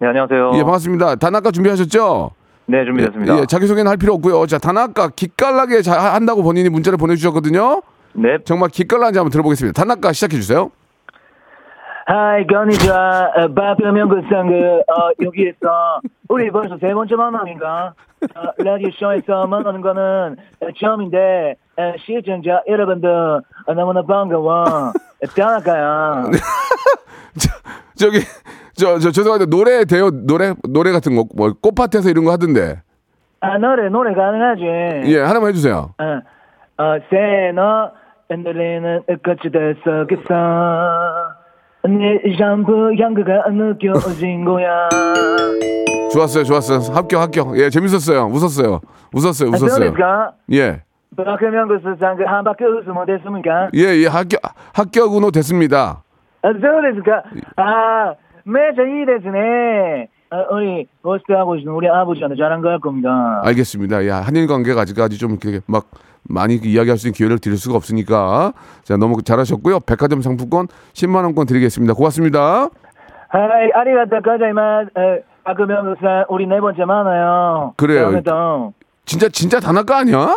네, 0.00 0.08
안녕하세요. 0.08 0.52
예, 0.54 0.62
반갑습니다. 0.64 1.14
단아가 1.16 1.52
준비하셨죠? 1.52 2.32
네, 2.70 2.84
준비됐습니다. 2.84 3.38
예, 3.40 3.46
자기소개는 3.46 3.90
할 3.90 3.96
필요 3.96 4.14
없고요. 4.14 4.46
자, 4.46 4.58
단아가 4.58 5.08
기깔나게 5.08 5.82
자- 5.82 6.14
한다고 6.14 6.42
본인이 6.42 6.68
문자를 6.68 6.96
보내주셨거든요. 6.98 7.82
네. 8.12 8.38
정말 8.44 8.68
기깔나게 8.70 9.18
한번 9.18 9.30
들어보겠습니다. 9.30 9.78
단아가 9.80 10.12
시작해주세요. 10.12 10.70
하이, 12.06 12.46
건이자, 12.46 13.30
바쁘면 13.54 14.08
그 14.08 14.20
상 14.28 14.48
그, 14.48 14.54
어, 14.80 15.10
여기에서, 15.22 16.00
우리 16.28 16.50
벌써 16.50 16.76
세 16.80 16.92
번째 16.92 17.14
만남인가? 17.14 17.94
어, 18.34 18.42
라디오쇼에서 18.58 19.46
만나는 19.46 19.80
거는 19.80 20.36
어, 20.60 20.66
처음인데, 20.80 21.54
어, 21.76 21.92
시청자 22.04 22.62
여러분들, 22.68 23.08
어, 23.08 23.74
너무나 23.74 24.02
반가워. 24.02 24.92
따라가요. 25.36 26.30
저기 27.96 28.18
저, 28.80 28.98
저 28.98 29.10
죄송한데 29.12 29.46
노래 29.46 29.84
돼요 29.84 30.10
노래 30.10 30.54
노래 30.68 30.90
같은 30.92 31.14
거 31.14 31.24
뭐 31.36 31.52
꽃밭에서 31.60 32.08
이런 32.10 32.24
거 32.24 32.32
하던데. 32.32 32.80
아, 33.42 33.56
노래, 33.58 33.88
노래 33.88 34.12
가능하지? 34.14 34.62
예 35.12 35.20
하나만 35.20 35.50
해주세요. 35.50 35.94
어, 35.98 36.82
어, 36.82 36.96
새너, 37.10 37.90
흔들리는 38.30 39.02
끝이 39.22 39.52
됐었겠어. 39.52 40.34
네 41.88 42.20
샴푸 42.38 42.92
향기가 42.98 43.44
느껴진 43.50 44.44
거야. 44.44 44.88
좋았어요 46.12 46.44
좋았어요. 46.44 46.94
합격 46.94 47.20
합격. 47.22 47.58
예 47.58 47.70
재밌었어요. 47.70 48.26
웃었어요. 48.26 48.80
웃었어요 49.14 49.48
웃었어요. 49.50 49.92
그러니까? 49.92 50.32
예예예 50.50 50.82
그러면 51.16 51.68
그 51.68 51.78
세상 51.82 52.16
한 52.26 52.44
바퀴 52.44 52.64
웃으면 52.64 53.04
됐습니까? 53.06 53.68
예, 53.74 54.06
합격 54.06 54.40
합격으로 54.74 55.30
됐습니다. 55.30 56.02
아, 56.42 56.52
그러니까? 56.52 57.22
아 57.56 58.14
매저 58.44 58.82
이 58.82 59.06
됐네. 59.06 60.08
아, 60.32 60.44
우리 60.52 60.86
호스트 61.02 61.32
하고 61.32 61.52
계신 61.52 61.68
우리 61.68 61.88
아버지한테 61.88 62.36
잘한 62.36 62.62
거할 62.62 62.78
겁니다. 62.78 63.40
알겠습니다 63.44 64.06
야 64.06 64.16
한일 64.18 64.46
관계가 64.46 64.82
아직까지 64.82 65.18
좀 65.18 65.32
이렇게 65.32 65.60
막 65.66 65.86
많이 66.22 66.54
이야기할 66.54 66.98
수 66.98 67.08
있는 67.08 67.16
기회를 67.16 67.38
드릴 67.40 67.56
수가 67.56 67.76
없으니까 67.76 68.52
자 68.84 68.96
너무 68.96 69.22
잘하셨고요 69.22 69.80
백화점 69.80 70.22
상품권 70.22 70.68
10만 70.92 71.24
원권 71.24 71.46
드리겠습니다 71.46 71.94
고맙습니다 71.94 72.68
하이 73.30 73.70
아리가또 73.74 74.22
가자이마. 74.22 74.84
아 75.44 75.54
그러면 75.54 75.96
우리 76.28 76.46
네 76.46 76.60
번째 76.60 76.84
만나요. 76.84 77.74
그래요. 77.76 78.72
진짜 79.04 79.28
진짜 79.28 79.58
단아가 79.60 79.98
아니야 79.98 80.36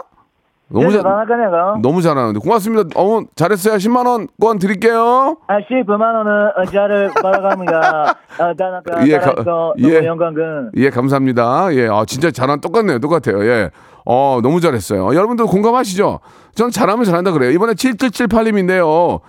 너무 0.73 0.91
잘 0.91 1.05
할까 1.05 1.36
내가? 1.38 1.77
너무 1.81 2.01
잘하는데 2.01 2.39
고맙습니다. 2.39 2.89
어 2.99 3.21
잘했어요. 3.36 3.75
10만 3.75 4.07
원권 4.07 4.57
드릴게요. 4.59 5.38
아, 5.47 5.57
19만 5.69 6.01
원은 6.01 6.49
어자를 6.57 7.12
받아갑니다. 7.21 8.15
아, 8.39 8.53
다나까 8.57 9.07
예, 9.07 9.17
가- 9.19 9.36
예. 9.79 10.05
영광근. 10.05 10.71
예, 10.77 10.89
감사합니다. 10.89 11.73
예, 11.75 11.88
아, 11.88 12.03
진짜 12.05 12.31
잘한 12.31 12.59
똑같네요. 12.59 12.99
똑같아요. 12.99 13.43
예. 13.45 13.69
어, 14.05 14.39
너무 14.41 14.59
잘했어요. 14.59 15.05
어, 15.05 15.13
여러분들 15.15 15.45
공감하시죠? 15.45 16.19
저는 16.55 16.71
잘하면 16.71 17.05
잘한다 17.05 17.31
그래요. 17.31 17.51
이번에 17.51 17.73
7778님인데요. 17.73 19.19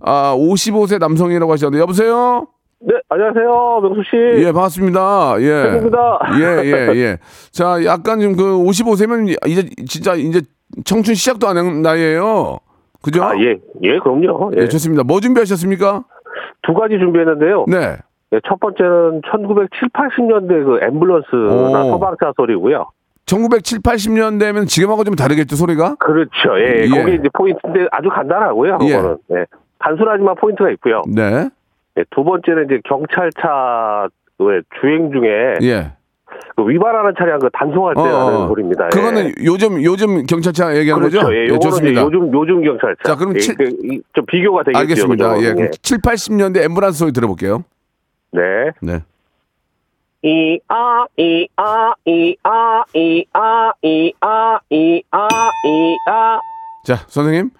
아, 0.00 0.34
55세 0.36 0.98
남성이라고 0.98 1.52
하셨는데, 1.52 1.80
여보세요? 1.80 2.46
네, 2.80 2.94
안녕하세요, 3.08 3.80
명수 3.80 4.02
씨. 4.10 4.42
예, 4.44 4.52
반갑습니다. 4.52 5.36
예. 5.40 5.62
팬입니다. 5.70 5.98
예, 6.38 6.64
예, 6.64 6.72
예. 7.00 7.18
자, 7.50 7.82
약간 7.84 8.20
좀그 8.20 8.42
55세면 8.42 9.36
이제 9.46 9.68
진짜 9.88 10.14
이제 10.14 10.42
청춘 10.84 11.14
시작도 11.14 11.46
안 11.48 11.56
한 11.56 11.82
나이에요. 11.82 12.58
그죠? 13.02 13.22
아, 13.22 13.32
예, 13.38 13.56
예, 13.82 13.98
그럼요. 13.98 14.52
예. 14.56 14.62
예, 14.62 14.68
좋습니다. 14.68 15.04
뭐 15.04 15.20
준비하셨습니까? 15.20 16.04
두 16.62 16.74
가지 16.74 16.98
준비했는데요. 16.98 17.66
네. 17.68 17.96
예, 18.32 18.40
첫 18.48 18.58
번째는 18.58 19.22
1970, 19.30 19.92
80년대 19.92 20.48
그 20.64 20.80
앰뷸런스나 20.80 21.86
오. 21.86 21.90
소방차 21.90 22.32
소리고요. 22.36 22.86
1970, 23.26 23.82
80년대면 23.82 24.66
지금하고 24.66 25.04
좀 25.04 25.14
다르겠죠, 25.14 25.56
소리가? 25.56 25.96
그렇죠. 25.96 26.58
예, 26.58 26.84
예. 26.84 26.88
거기 26.88 27.14
이제 27.14 27.28
포인트인데 27.32 27.86
아주 27.92 28.08
간단하고요. 28.08 28.78
예. 28.82 28.88
그거는. 28.96 29.16
예. 29.32 29.46
단순하지만 29.78 30.34
포인트가 30.36 30.70
있고요. 30.72 31.02
네. 31.06 31.48
예, 31.98 32.04
두 32.10 32.24
번째는 32.24 32.64
이제 32.66 32.80
경찰차 32.84 34.08
의 34.40 34.62
주행 34.80 35.12
중에 35.12 35.54
예. 35.62 35.92
그 36.56 36.68
위반하는 36.68 37.12
차량 37.18 37.38
그 37.40 37.48
단속할 37.52 37.94
때 37.94 38.00
어, 38.00 38.26
하는 38.26 38.38
어. 38.42 38.46
소리입니다. 38.48 38.84
예. 38.86 38.88
그거는 38.90 39.32
요즘 39.44 39.82
요즘 39.82 40.24
경찰차 40.26 40.76
얘기하는 40.76 41.08
그렇죠. 41.08 41.26
거죠? 41.26 41.34
예, 41.36 41.44
예, 41.50 41.58
좋습니다. 41.58 42.00
이제 42.02 42.06
요즘 42.06 42.32
요즘 42.32 42.62
경찰차. 42.62 43.02
자, 43.04 43.16
그럼 43.16 43.34
예, 43.34 43.40
칠- 43.40 43.56
그, 43.56 43.64
이- 43.82 44.00
좀 44.12 44.24
비교가 44.26 44.62
되겠죠. 44.62 44.78
알겠습니다. 44.78 45.42
예, 45.42 45.52
그럼 45.54 45.70
7, 45.82 45.98
80년대 45.98 46.64
앰뷸런스 46.68 46.92
소리 46.92 47.12
들어볼게요. 47.12 47.64
네. 48.32 48.40
네. 48.80 49.00
이, 50.22 50.58
아, 50.68 51.04
이, 51.18 51.46
아, 51.56 51.92
이, 52.06 52.36
아, 52.44 52.82
이, 52.94 53.24
아, 53.34 53.72
이, 53.82 54.12
아, 54.20 54.58
이, 54.70 55.02
아, 55.10 55.28
이, 55.66 55.96
아. 56.08 56.38
자, 56.84 56.94
선생님. 57.08 57.50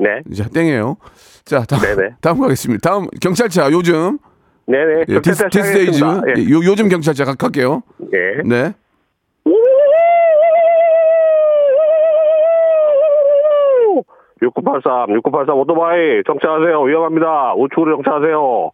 네. 0.00 0.22
자, 0.34 0.48
땡이에요. 0.48 0.96
자, 1.44 1.62
다음, 1.62 1.80
네네. 1.82 2.14
다음 2.20 2.40
가겠습니다. 2.40 2.88
다음 2.90 3.06
경찰차 3.20 3.70
요즘 3.72 4.18
네네. 4.68 5.04
예, 5.08 5.20
디스, 5.22 5.46
시작하겠습니다. 5.50 6.22
예, 6.36 6.42
요, 6.50 6.60
요즘 6.64 6.88
경찰차 6.90 7.24
가- 7.24 7.34
갈게요. 7.34 7.82
예. 8.12 8.42
네. 8.46 8.74
육구팔삼, 14.40 15.10
육구팔삼 15.16 15.56
오토바이 15.58 16.22
정차하세요. 16.26 16.82
위험합니다. 16.82 17.54
우측으로 17.56 17.96
정차하세요. 17.96 18.70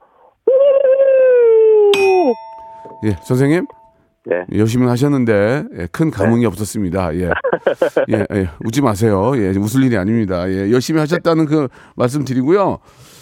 예, 3.07 3.11
선생님. 3.23 3.67
네. 4.27 4.45
열심히 4.59 4.87
하셨는데 4.87 5.65
예, 5.79 5.87
큰 5.93 6.11
감흥이 6.11 6.47
없었습니다. 6.47 7.15
예. 7.17 7.31
예, 8.11 8.27
예, 8.35 8.49
웃지 8.65 8.83
마세요. 8.83 9.33
예, 9.37 9.51
웃을 9.51 9.85
일이 9.85 9.97
아닙니다. 9.99 10.49
예, 10.51 10.71
열심히 10.73 11.01
하셨다는 11.01 11.45
그 11.47 11.69
말씀 11.97 12.25
드리고요. 12.25 12.79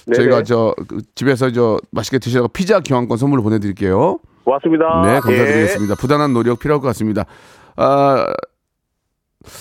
네네. 0.07 0.17
저희가 0.17 0.43
저그 0.43 1.03
집에서 1.15 1.51
저 1.53 1.79
맛있게 1.91 2.19
드시라고 2.19 2.49
피자 2.49 2.81
교환권 2.81 3.19
선물로 3.19 3.43
보내드릴게요. 3.43 4.19
고맙습니다. 4.45 5.03
네, 5.05 5.09
예. 5.17 5.21
감사드리겠습니다. 5.21 5.95
부단한 5.97 6.33
노력 6.33 6.59
필요할 6.59 6.81
것 6.81 6.89
같습니다. 6.89 7.25
아, 7.77 8.27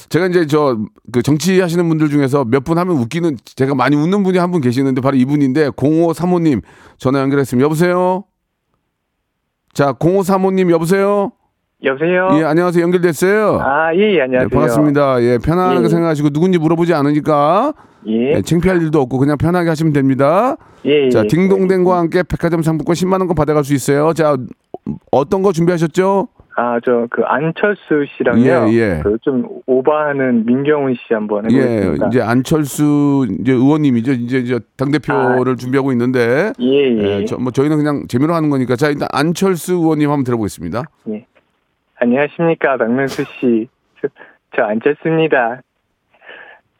제가 0.10 0.28
이제 0.28 0.46
저 0.48 0.78
그 1.12 1.22
정치하시는 1.22 1.88
분들 1.90 2.10
중에서 2.10 2.46
몇 2.46 2.64
분 2.64 2.78
하면 2.78 2.96
웃기는 2.98 3.38
제가 3.56 3.76
많이 3.76 3.96
웃는 3.96 4.24
분이 4.24 4.38
한 4.38 4.52
분 4.52 4.62
계시는데 4.62 5.02
바로 5.02 5.18
이분인데 5.18 5.70
0535님 5.72 6.62
전화 6.98 7.20
연결했습니다. 7.22 7.64
여보세요? 7.66 8.24
자, 9.74 9.94
0535님 9.94 10.70
여보세요? 10.72 11.32
여보세요? 11.84 12.28
예, 12.40 12.44
안녕하세요. 12.44 12.84
연결됐어요. 12.84 13.60
아, 13.60 13.94
예, 13.96 14.16
예, 14.16 14.22
안녕하세요. 14.22 14.50
네, 14.50 14.54
반갑습니다. 14.56 15.22
예, 15.24 15.38
편안하게 15.40 15.86
예. 15.86 15.90
생각하시고 15.90 16.30
누군지 16.30 16.58
물어보지 16.60 16.94
않으니까 16.94 17.74
예. 18.08 18.34
예, 18.36 18.42
창피할 18.42 18.82
일도 18.82 19.00
없고 19.02 19.18
그냥 19.18 19.38
편하게 19.38 19.70
하시면 19.70 19.94
됩니다. 19.94 20.56
예, 20.86 21.10
자, 21.10 21.24
예. 21.24 21.28
딩동댕과 21.28 21.98
함께 21.98 22.24
백화점 22.24 22.62
상품권 22.62 22.94
10만 22.94 23.20
원권 23.20 23.36
받아갈 23.36 23.64
수 23.64 23.74
있어요. 23.74 24.14
자, 24.14 24.38
어떤 25.12 25.42
거 25.42 25.52
준비하셨죠? 25.52 26.28
아, 26.58 26.80
저, 26.84 27.08
그, 27.10 27.22
안철수 27.24 28.06
씨랑요. 28.18 28.44
예, 28.44 28.74
예. 28.74 29.00
그, 29.02 29.18
좀, 29.22 29.48
오버하는 29.68 30.46
민경훈 30.46 30.96
씨 30.96 31.14
한번 31.14 31.50
예, 31.52 31.58
해보겠습니다. 31.58 32.08
이제 32.08 32.22
안철수 32.22 33.26
이제 33.40 33.54
의원님이죠. 33.54 34.12
이제 34.12 34.40
이제 34.40 34.60
당 34.76 34.92
대표를 34.92 35.56
준비하고 35.56 35.92
있는데, 35.94 36.52
예, 36.60 36.66
예. 36.68 37.20
예, 37.20 37.26
저, 37.26 37.38
뭐 37.38 37.52
저희는 37.52 37.78
그냥 37.78 38.06
재미로 38.10 38.34
하는 38.34 38.50
거니까, 38.50 38.76
자 38.76 38.90
일단 38.90 39.08
안철수 39.14 39.76
의원님 39.76 40.10
한번 40.10 40.24
들어보겠습니다. 40.26 40.84
예. 41.10 41.26
안녕하십니까, 41.96 42.78
박명수 42.78 43.24
씨. 43.40 43.70
저, 44.02 44.08
저 44.56 44.64
안철수입니다. 44.64 45.62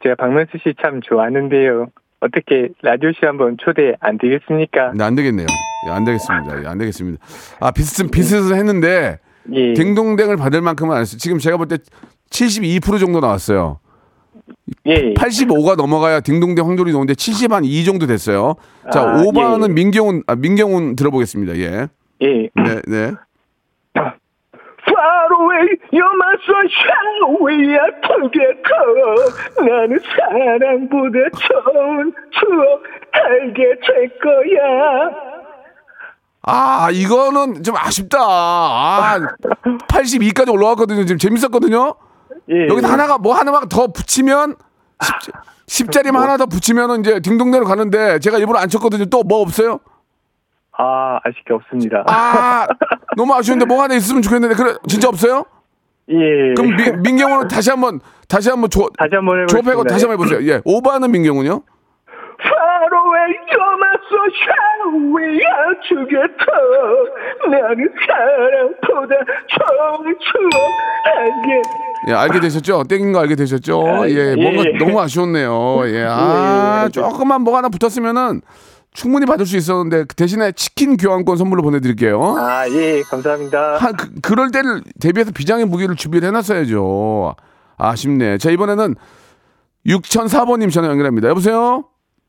제가 0.02 0.14
박명수 0.16 0.58
씨 0.62 0.74
참 0.82 1.00
좋아하는데요. 1.02 1.86
어떻게 2.20 2.68
라디오 2.82 3.10
쇼 3.12 3.26
한번 3.26 3.56
초대 3.58 3.94
안 4.00 4.16
되겠습니까? 4.18 4.92
네, 4.94 5.04
안 5.04 5.14
되겠네요. 5.14 5.46
예, 5.86 5.90
안 5.90 6.04
되겠습니다. 6.04 6.62
예, 6.62 6.66
안 6.66 6.78
되겠습니다. 6.78 7.24
아 7.60 7.70
비슷 7.72 8.10
비슷은 8.10 8.56
했는데 8.56 9.18
예. 9.52 9.72
딩동댕을 9.74 10.36
받을 10.36 10.60
만큼은 10.62 10.94
안 10.94 11.00
했어요. 11.00 11.18
지금 11.18 11.38
제가 11.38 11.56
볼 11.56 11.66
때 11.68 11.78
72% 12.30 13.00
정도 13.00 13.20
나왔어요. 13.20 13.80
예. 14.86 15.14
85가 15.14 15.76
넘어가야 15.76 16.20
딩동댕 16.20 16.66
확률이 16.66 16.92
높은데 16.92 17.14
70 17.14 17.52
한 17.52 17.64
2 17.64 17.84
정도 17.84 18.06
됐어요. 18.06 18.54
자, 18.92 19.02
아, 19.02 19.22
오버는 19.22 19.70
예. 19.70 19.72
민경훈 19.74 20.22
아, 20.26 20.34
민경훈 20.36 20.96
들어보겠습니다. 20.96 21.56
예. 21.58 21.88
예. 22.22 22.48
네, 22.54 22.80
네. 22.86 23.12
Sunshine, 26.46 27.22
we 27.42 27.74
are 27.74 27.92
together. 28.02 29.14
나는 29.58 29.98
사랑보다 29.98 31.18
좋은 31.38 32.12
추억 32.30 32.82
알게 33.12 33.62
될 33.86 34.18
거야. 34.18 35.10
아, 36.44 36.88
이거는 36.90 37.62
좀 37.62 37.76
아쉽다. 37.76 38.18
아, 38.20 39.18
82까지 39.88 40.52
올라왔거든요. 40.52 41.04
지금 41.04 41.18
재밌었거든요. 41.18 41.94
예. 42.50 42.66
여기서 42.68 42.88
하나가 42.88 43.18
뭐 43.18 43.34
하나만 43.34 43.68
더 43.68 43.86
붙이면 43.88 44.56
10, 45.68 45.92
자리만 45.92 46.22
하나 46.22 46.36
더 46.36 46.46
붙이면은 46.46 47.00
이제 47.00 47.20
딩동대로 47.20 47.64
가는데 47.64 48.18
제가 48.18 48.38
일부러 48.38 48.58
안 48.58 48.68
쳤거든요. 48.68 49.04
또 49.06 49.22
뭐 49.22 49.40
없어요? 49.42 49.78
아, 50.76 51.18
아쉽게 51.24 51.52
없습니다. 51.54 52.04
아, 52.06 52.66
너무 53.16 53.34
아쉬운데 53.34 53.64
뭐 53.66 53.82
하나 53.82 53.94
있으면 53.94 54.22
좋겠는데 54.22 54.54
그래 54.54 54.74
진짜 54.88 55.08
없어요? 55.08 55.44
예. 56.08 56.54
그럼 56.56 56.76
민, 56.76 57.02
민경훈은 57.02 57.48
다시 57.48 57.70
한 57.70 57.80
번 57.80 58.00
다시 58.28 58.48
한 58.50 58.60
번 58.60 58.70
조 58.70 58.88
다시 58.98 59.10
한번 59.14 59.42
해보겠습니다. 59.42 59.70
조패고 59.70 59.84
다시 59.84 60.06
한번 60.06 60.26
해보세요. 60.26 60.50
예, 60.52 60.60
오버하는 60.64 61.10
민경훈요? 61.10 61.62
Far 62.42 62.90
away, 62.90 63.38
you're 63.52 63.76
my 63.78 63.96
sunshine, 64.10 65.14
we 65.14 65.24
are 65.38 65.74
together. 65.86 66.58
나는 67.48 67.88
사랑보다 68.04 69.14
좋은 69.46 70.16
추억 70.18 70.50
알게 71.16 71.62
예, 72.08 72.12
알게 72.14 72.40
되셨죠? 72.40 72.82
땡긴 72.88 73.12
거 73.12 73.20
알게 73.20 73.36
되셨죠? 73.36 73.84
예, 74.08 74.34
뭔가 74.34 74.64
예. 74.66 74.76
너무 74.78 75.00
아쉬웠네요. 75.00 75.82
예, 75.86 76.04
아, 76.08 76.84
예. 76.86 76.90
조금만 76.90 77.42
뭐가 77.42 77.58
하나 77.58 77.68
붙었으면은 77.68 78.40
충분히 78.92 79.24
받을 79.26 79.46
수 79.46 79.56
있었는데 79.56 80.04
그 80.04 80.14
대신에 80.14 80.52
치킨 80.52 80.96
교환권 80.96 81.36
선물로 81.36 81.62
보내드릴게요. 81.62 82.36
아, 82.38 82.68
예, 82.68 83.02
감사합니다. 83.02 83.76
한, 83.76 83.96
그, 83.96 84.10
그럴 84.22 84.50
때를 84.50 84.82
대비해서 85.00 85.30
비장의 85.32 85.64
무기를 85.66 85.96
준비를 85.96 86.28
해놨어야죠. 86.28 87.34
아쉽네. 87.78 88.38
자, 88.38 88.50
이번에는 88.50 88.94
6004번님 89.86 90.70
전화 90.70 90.88
연결합니다. 90.88 91.28
여보세요? 91.28 91.84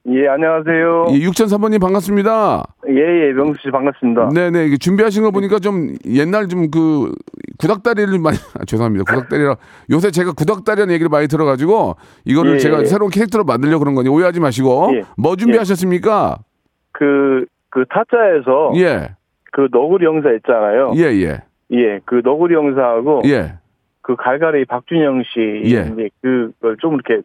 예, 0.07 0.27
안녕하세요. 0.27 1.07
예, 1.11 1.19
6004번님 1.29 1.79
반갑습니다. 1.79 2.63
예, 2.89 2.93
예, 3.29 3.33
명수 3.33 3.59
씨 3.63 3.71
반갑습니다. 3.71 4.29
네네. 4.33 4.65
이게 4.65 4.77
준비하신 4.77 5.23
거 5.23 5.31
보니까 5.31 5.59
좀 5.59 5.95
옛날 6.05 6.47
좀 6.47 6.69
그 6.71 7.13
구닥다리를 7.57 8.17
많이, 8.19 8.37
아, 8.59 8.65
죄송합니다. 8.65 9.05
구닥다리라. 9.05 9.55
요새 9.91 10.11
제가 10.11 10.33
구닥다리라는 10.33 10.93
얘기를 10.93 11.07
많이 11.09 11.27
들어가지고 11.27 11.95
이거를 12.25 12.55
예, 12.55 12.57
제가 12.59 12.81
예. 12.81 12.85
새로운 12.85 13.11
캐릭터로 13.11 13.43
만들려고 13.45 13.79
그런 13.79 13.95
거니 13.95 14.09
오해하지 14.09 14.39
마시고 14.41 14.91
예. 14.95 15.03
뭐 15.15 15.35
준비하셨습니까? 15.37 16.39
그, 17.03 17.45
그 17.69 17.85
타짜에서 17.89 18.71
예. 18.77 19.15
그 19.51 19.67
너구리 19.71 20.05
형사 20.05 20.31
있잖아요. 20.31 20.93
예, 20.95 21.03
예. 21.03 21.41
예, 21.71 21.99
그 22.05 22.21
너구리 22.23 22.55
형사하고 22.55 23.23
예. 23.25 23.55
그 24.01 24.15
갈갈이 24.15 24.65
박준영 24.65 25.23
씨 25.23 25.39
예. 25.75 25.91
이제 25.91 26.09
그걸 26.21 26.77
좀 26.77 26.95
이렇게 26.95 27.21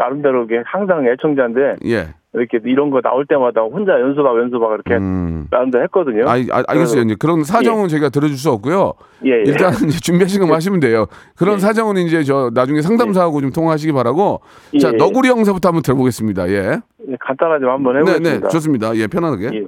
나름대로 0.00 0.46
항상 0.64 1.06
애청자인데 1.06 1.76
예. 1.84 2.14
이렇게 2.32 2.58
이런 2.64 2.90
거 2.90 3.02
나올 3.02 3.26
때마다 3.26 3.60
혼자 3.60 4.00
연습하고 4.00 4.40
연습하고 4.40 4.74
이렇게 4.74 4.96
음. 4.96 5.46
나름대로 5.50 5.84
했거든요. 5.84 6.26
아, 6.26 6.34
아, 6.52 6.62
알겠어요. 6.68 7.02
이제 7.02 7.16
그런 7.18 7.44
사정은 7.44 7.88
저희가 7.88 8.08
들어줄 8.08 8.36
수 8.36 8.50
없고요. 8.50 8.94
예, 9.26 9.30
예. 9.32 9.42
일단 9.46 9.72
준비하신 10.02 10.40
것만 10.40 10.56
하시면 10.56 10.80
돼요. 10.80 11.06
그런 11.36 11.58
사정은 11.58 11.98
이제 11.98 12.22
저 12.22 12.50
나중에 12.54 12.80
상담사하고 12.80 13.40
좀 13.42 13.50
통화하시기 13.50 13.92
바라고. 13.92 14.40
자, 14.80 14.90
예. 14.92 14.96
너구리 14.96 15.28
형사부터 15.28 15.68
한번 15.68 15.82
들어보겠습니다. 15.82 16.48
예. 16.48 16.80
예, 17.08 17.16
간단하게 17.20 17.66
한번 17.66 17.94
네, 17.94 17.98
해보겠습니다. 18.00 18.46
네, 18.46 18.48
좋습니다. 18.48 18.96
예, 18.96 19.06
편안하게. 19.06 19.50
예. 19.52 19.64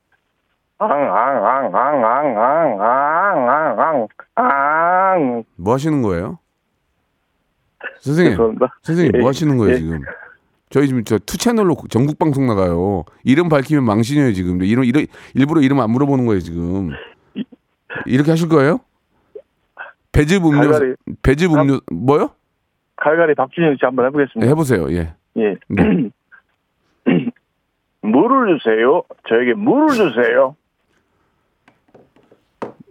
앙앙앙앙앙앙앙앙 4.35 5.43
뭐 5.57 5.73
하시는 5.73 6.01
거예요? 6.01 6.39
선생님, 7.99 8.31
죄송합니다. 8.33 8.67
선생님 8.83 9.11
예, 9.15 9.19
뭐 9.19 9.29
하시는 9.29 9.57
거예요 9.57 9.75
예. 9.75 9.79
지금? 9.79 10.01
저희 10.69 10.87
지금 10.87 11.03
저 11.03 11.17
two 11.19 11.37
채널로 11.37 11.75
전국 11.89 12.19
방송 12.19 12.45
나가요. 12.47 13.03
이름 13.23 13.49
밝히면 13.49 13.83
망신이에요 13.85 14.33
지금. 14.33 14.61
이름 14.63 14.83
이름 14.83 15.05
일부러 15.33 15.61
이름 15.61 15.79
안 15.79 15.89
물어보는 15.91 16.25
거예요 16.25 16.39
지금. 16.41 16.91
이렇게 18.05 18.31
하실 18.31 18.49
거예요? 18.49 18.79
배즙 20.11 20.45
음료, 20.45 20.69
갈갈이. 20.71 20.95
배즙 21.23 21.51
음료 21.53 21.79
뭐요? 21.91 22.31
갈갈이 22.97 23.33
박준영 23.35 23.75
씨 23.75 23.85
한번 23.85 24.05
네, 24.05 24.07
해보겠습니다. 24.09 24.47
해보세요. 24.47 24.91
예. 24.91 25.13
예. 25.37 25.55
네. 25.69 26.09
물을 28.01 28.57
주세요. 28.59 29.03
저에게 29.27 29.53
물을 29.53 29.89
주세요. 29.89 30.55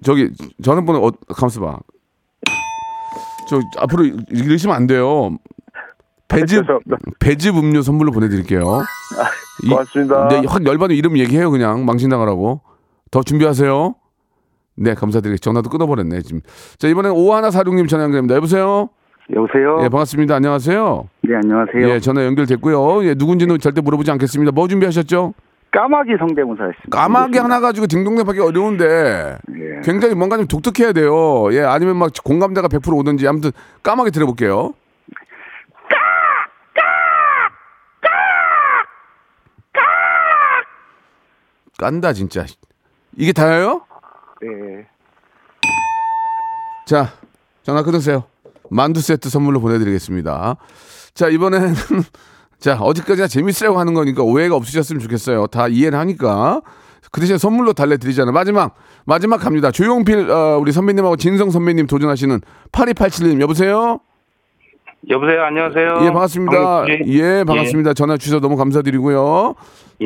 저기 0.02 0.30
전화번호 0.62 1.06
어, 1.06 1.10
가만있어 1.28 1.60
봐. 1.60 1.78
저 3.48 3.60
앞으로 3.78 4.04
이러시면 4.30 4.74
안 4.76 4.86
돼요. 4.86 5.36
배즙 6.28 6.64
배즙 7.18 7.56
음료 7.56 7.82
선물로 7.82 8.12
보내드릴게요. 8.12 8.82
이- 9.64 9.68
고맙습니다. 9.70 10.28
네, 10.28 10.42
확 10.46 10.64
열받으면 10.64 10.96
이름 10.96 11.16
얘기해요 11.18 11.50
그냥 11.50 11.84
망신당하라고. 11.86 12.60
더 13.10 13.22
준비하세요. 13.22 13.94
네 14.76 14.94
감사드리겠습니다. 14.94 15.42
전화도 15.42 15.70
끊어버렸네 15.70 16.20
지금. 16.22 16.40
자 16.78 16.86
이번엔 16.88 17.12
5146님 17.12 17.88
전화 17.88 18.04
연결합니다. 18.04 18.34
여보세요. 18.36 18.90
여보세요. 19.34 19.78
예 19.82 19.88
반갑습니다. 19.88 20.36
안녕하세요. 20.36 21.08
네 21.22 21.34
안녕하세요. 21.36 21.88
예 21.88 22.00
전화 22.00 22.24
연결됐고요. 22.24 23.04
예 23.06 23.14
누군지는 23.14 23.58
절대 23.58 23.80
물어보지 23.80 24.10
않겠습니다. 24.12 24.52
뭐 24.52 24.68
준비하셨죠? 24.68 25.34
까마귀 25.70 26.12
성대모사였습니다. 26.18 26.88
까마귀 26.90 27.38
하나 27.38 27.60
가지고 27.60 27.86
딩동댕하기 27.86 28.40
어려운데 28.40 29.36
예. 29.50 29.80
굉장히 29.84 30.14
뭔가 30.14 30.38
좀 30.38 30.46
독특해야 30.46 30.92
돼요. 30.92 31.48
예, 31.52 31.60
아니면 31.60 31.96
막 31.96 32.10
공감대가 32.24 32.68
100% 32.68 32.96
오든지 32.96 33.28
아무튼 33.28 33.50
까마귀 33.82 34.10
들어볼게요. 34.12 34.72
깐다 41.78 42.12
진짜. 42.12 42.44
이게 43.16 43.32
다예요? 43.32 43.82
네. 44.42 44.86
자, 46.84 47.12
전화 47.62 47.82
끊으세요. 47.82 48.24
만두 48.70 49.00
세트 49.00 49.30
선물로 49.30 49.60
보내드리겠습니다. 49.60 50.56
자, 51.14 51.28
이번에는 51.28 51.72
자 52.58 52.76
어디까지나 52.80 53.28
재밌으라고 53.28 53.78
하는 53.78 53.94
거니까 53.94 54.22
오해가 54.24 54.56
없으셨으면 54.56 55.00
좋겠어요. 55.00 55.46
다 55.46 55.68
이해를 55.68 55.96
하니까 55.98 56.60
그 57.12 57.20
대신 57.20 57.38
선물로 57.38 57.72
달래드리잖아요. 57.72 58.32
마지막 58.32 58.74
마지막 59.04 59.38
갑니다. 59.38 59.70
조용필 59.70 60.28
어, 60.30 60.58
우리 60.60 60.72
선배님하고 60.72 61.16
진성 61.16 61.50
선배님 61.50 61.86
도전하시는 61.86 62.40
8287님 62.72 63.40
여보세요. 63.40 64.00
여보세요, 65.08 65.44
안녕하세요. 65.44 65.86
예 66.02 66.10
반갑습니다. 66.10 66.58
반갑습니다. 66.60 67.06
예 67.12 67.44
반갑습니다. 67.44 67.94
전화 67.94 68.16
주셔서 68.16 68.40
너무 68.40 68.56
감사드리고요. 68.56 69.54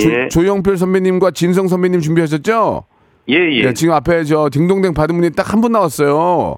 예. 0.00 0.28
조, 0.28 0.46
용필 0.46 0.76
선배님과 0.76 1.32
진성 1.32 1.68
선배님 1.68 2.00
준비하셨죠? 2.00 2.84
예, 3.28 3.34
예. 3.34 3.72
지금 3.74 3.94
앞에 3.94 4.24
저 4.24 4.48
딩동댕 4.50 4.94
받은 4.94 5.14
분이 5.14 5.30
딱 5.32 5.52
한 5.52 5.60
분 5.60 5.72
나왔어요. 5.72 6.56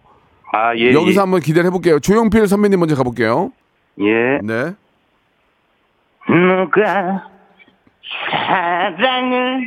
아, 0.53 0.75
예. 0.77 0.93
여기서 0.93 1.17
예. 1.17 1.21
한번 1.21 1.41
기대를 1.41 1.67
해볼게요. 1.67 1.99
조용필 2.01 2.47
선배님 2.47 2.79
먼저 2.79 2.95
가볼게요. 2.95 3.51
예. 4.01 4.39
네. 4.43 4.75
누가 6.29 7.25
사랑을 8.31 9.65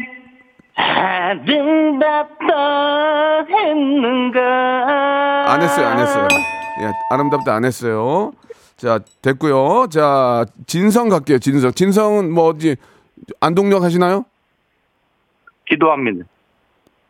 아름답다 1.77 3.45
했는가? 3.49 5.53
안 5.53 5.61
했어요, 5.61 5.87
안 5.87 5.99
했어요. 5.99 6.27
예, 6.81 6.91
아름답다 7.11 7.55
안 7.55 7.65
했어요. 7.65 8.31
자, 8.77 8.99
됐고요. 9.21 9.87
자, 9.89 10.45
진성 10.67 11.09
갈게요. 11.09 11.39
진성. 11.39 11.71
진성은 11.71 12.31
뭐 12.31 12.49
어디 12.49 12.75
안동역 13.39 13.83
하시나요? 13.83 14.25
기도합니다. 15.69 16.25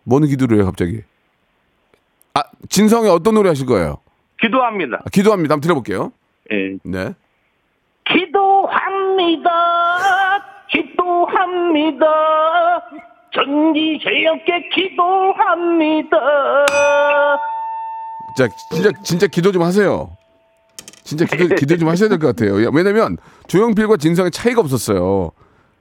뭔 0.04 0.26
기도를 0.26 0.58
해요, 0.58 0.66
갑자기? 0.66 1.02
아, 2.34 2.44
진성이 2.70 3.10
어떤 3.10 3.36
노래 3.36 3.50
하실 3.50 3.66
거예요? 3.66 3.98
기도합니다. 4.42 4.98
아, 5.06 5.10
기도합니다. 5.12 5.54
한번 5.54 5.62
들어볼게요. 5.62 6.12
예. 6.52 6.78
네. 6.84 7.14
기도합니다. 8.06 9.50
기도합니다. 10.70 12.06
전기제였게 13.34 14.70
기도합니다. 14.74 16.18
자, 18.38 18.48
진짜 18.72 18.92
진짜 19.04 19.28
기도 19.28 19.52
좀 19.52 19.64
하세요. 19.64 20.16
진짜 21.04 21.26
기도 21.26 21.56
기도 21.56 21.78
좀 21.78 21.90
하셔야 21.90 22.10
될 22.10 22.20
것 22.20 22.28
같아요. 22.28 22.64
야, 22.66 22.70
왜냐면 22.74 23.18
조용필과 23.48 23.98
진성의 23.98 24.32
차이가 24.32 24.62
없었어요. 24.62 25.32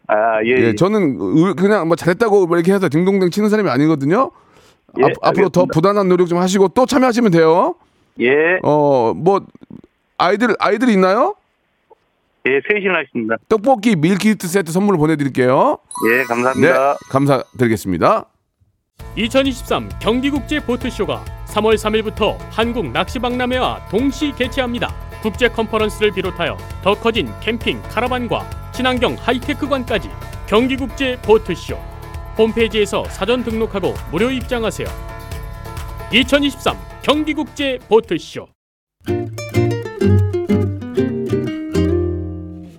아, 0.08 0.42
예. 0.44 0.50
예, 0.68 0.74
저는 0.74 1.18
의- 1.20 1.54
그냥 1.54 1.86
뭐 1.88 1.96
잘했다고 1.96 2.46
뭐 2.46 2.56
이렇게 2.56 2.72
해서 2.72 2.88
딩동댕 2.88 3.30
치는 3.30 3.48
사람이 3.48 3.68
아니거든요. 3.70 4.30
예, 4.98 5.04
앞, 5.04 5.10
앞으로 5.22 5.48
더. 5.48 5.66
부단한 5.66 6.08
노력 6.08 6.26
좀 6.28 6.38
하시고 6.38 6.68
또 6.68 6.86
참여하시면 6.86 7.32
돼요. 7.32 7.74
예. 8.20 8.58
어, 8.62 9.12
뭐 9.14 9.40
아이들 10.18 10.54
아이들 10.58 10.88
있나요? 10.90 11.34
예, 12.46 12.60
셋이나 12.68 13.00
있습니다. 13.02 13.36
떡볶이 13.48 13.96
밀키트 13.96 14.46
세트 14.46 14.70
선물로 14.72 14.98
보내드릴게요. 14.98 15.78
예, 16.12 16.22
감사합니다. 16.24 16.92
네, 16.92 16.96
감사드리겠습니다. 17.10 18.24
2023 19.16 19.88
경기국제 20.00 20.60
보트쇼가 20.60 21.24
3월 21.48 21.74
3일부터 21.76 22.36
한국 22.50 22.90
낚시박람회와 22.92 23.88
동시 23.90 24.32
개최합니다. 24.36 24.94
국제 25.22 25.48
컨퍼런스를 25.48 26.12
비롯하여 26.12 26.56
더 26.82 26.94
커진 26.94 27.28
캠핑, 27.40 27.82
카라반과 27.90 28.48
친환경 28.76 29.16
하이테크관까지 29.18 30.10
경기국제 30.46 31.18
보트쇼 31.22 31.76
홈페이지에서 32.36 33.04
사전 33.06 33.42
등록하고 33.42 33.94
무료 34.10 34.30
입장하세요. 34.30 34.86
2023 36.12 36.76
경기국제 37.00 37.78
보트쇼 37.88 38.46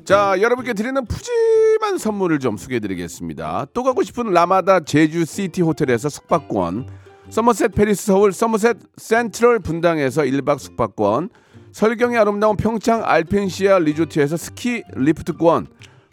자, 0.06 0.36
여러분께 0.40 0.74
드리는 0.74 1.04
푸짐한 1.04 1.98
선물을 1.98 2.38
좀 2.38 2.58
소개해드리겠습니다. 2.58 3.66
또 3.74 3.82
가고 3.82 4.04
싶은 4.04 4.32
라마다 4.32 4.82
제주 4.82 5.26
시티 5.26 5.64
호텔에서 5.64 6.10
숙박권, 6.10 6.88
서머셋 7.30 7.74
페리스 7.74 8.06
서울 8.06 8.32
서머셋 8.32 8.78
센트럴 8.98 9.58
분당에서 9.60 10.22
1박 10.22 10.60
숙박권, 10.60 11.30
설경이 11.72 12.18
아름다운 12.18 12.56
평창 12.56 13.04
알펜시아 13.04 13.80
리조트에서 13.80 14.38
스키 14.38 14.84
리프트권, 14.96 15.68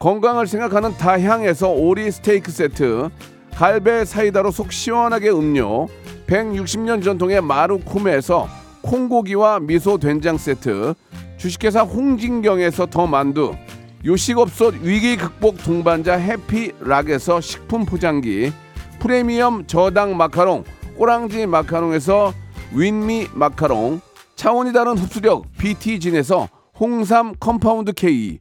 건강을 0.00 0.46
생각하는 0.46 0.96
다향에서 0.96 1.70
오리 1.70 2.08
스테이크 2.12 2.52
세트 2.52 3.08
갈배 3.50 4.04
사이다로 4.04 4.52
속 4.52 4.70
시원하게 4.70 5.30
음료 5.30 5.88
160년 6.28 7.02
전통의 7.02 7.40
마루코메에서 7.40 8.46
콩고기와 8.82 9.58
미소 9.58 9.98
된장 9.98 10.38
세트 10.38 10.94
주식회사 11.36 11.80
홍진경에서 11.80 12.86
더 12.86 13.08
만두 13.08 13.56
요식업소 14.04 14.74
위기 14.82 15.16
극복 15.16 15.60
동반자 15.64 16.14
해피락에서 16.14 17.40
식품 17.40 17.84
포장기 17.84 18.52
프리미엄 19.00 19.66
저당 19.66 20.16
마카롱 20.16 20.62
꼬랑지 20.96 21.46
마카롱에서 21.46 22.32
윈미 22.72 23.30
마카롱 23.34 24.00
차원이 24.36 24.72
다른 24.72 24.96
흡수력 24.96 25.46
BT진에서 25.58 26.48
홍삼 26.78 27.34
컴파운드 27.40 27.92
K 27.94 28.38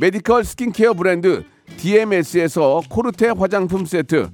medical 0.00 0.44
스킨케어 0.44 0.94
브랜드 0.94 1.44
DMS에서 1.76 2.80
코르테 2.88 3.28
화장품 3.28 3.84
세트 3.84 4.30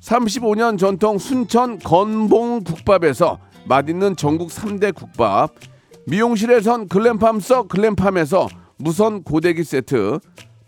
35년 0.00 0.78
전통 0.78 1.18
순천 1.18 1.80
건봉 1.80 2.62
국밥에서 2.62 3.38
맛있는 3.66 4.14
전국 4.14 4.50
3대 4.50 4.94
국밥 4.94 5.54
미용실에선 6.06 6.88
글램팜 6.88 7.40
써 7.40 7.64
글램팜에서 7.64 8.48
무선 8.78 9.22
고데기 9.24 9.64
세트 9.64 10.20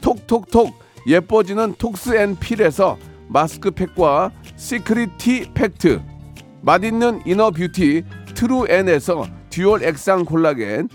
톡톡톡 0.02 0.74
예뻐지는 1.06 1.74
톡스앤필에서 1.78 2.98
마스크팩과 3.28 4.32
시크릿 4.56 5.18
티 5.18 5.52
팩트 5.54 6.02
맛있는 6.62 7.22
inner 7.26 7.50
beauty 7.52 8.04
트루엔에서 8.34 9.24
dual 9.50 9.84
액상 9.84 10.24
콜라겐 10.24 10.88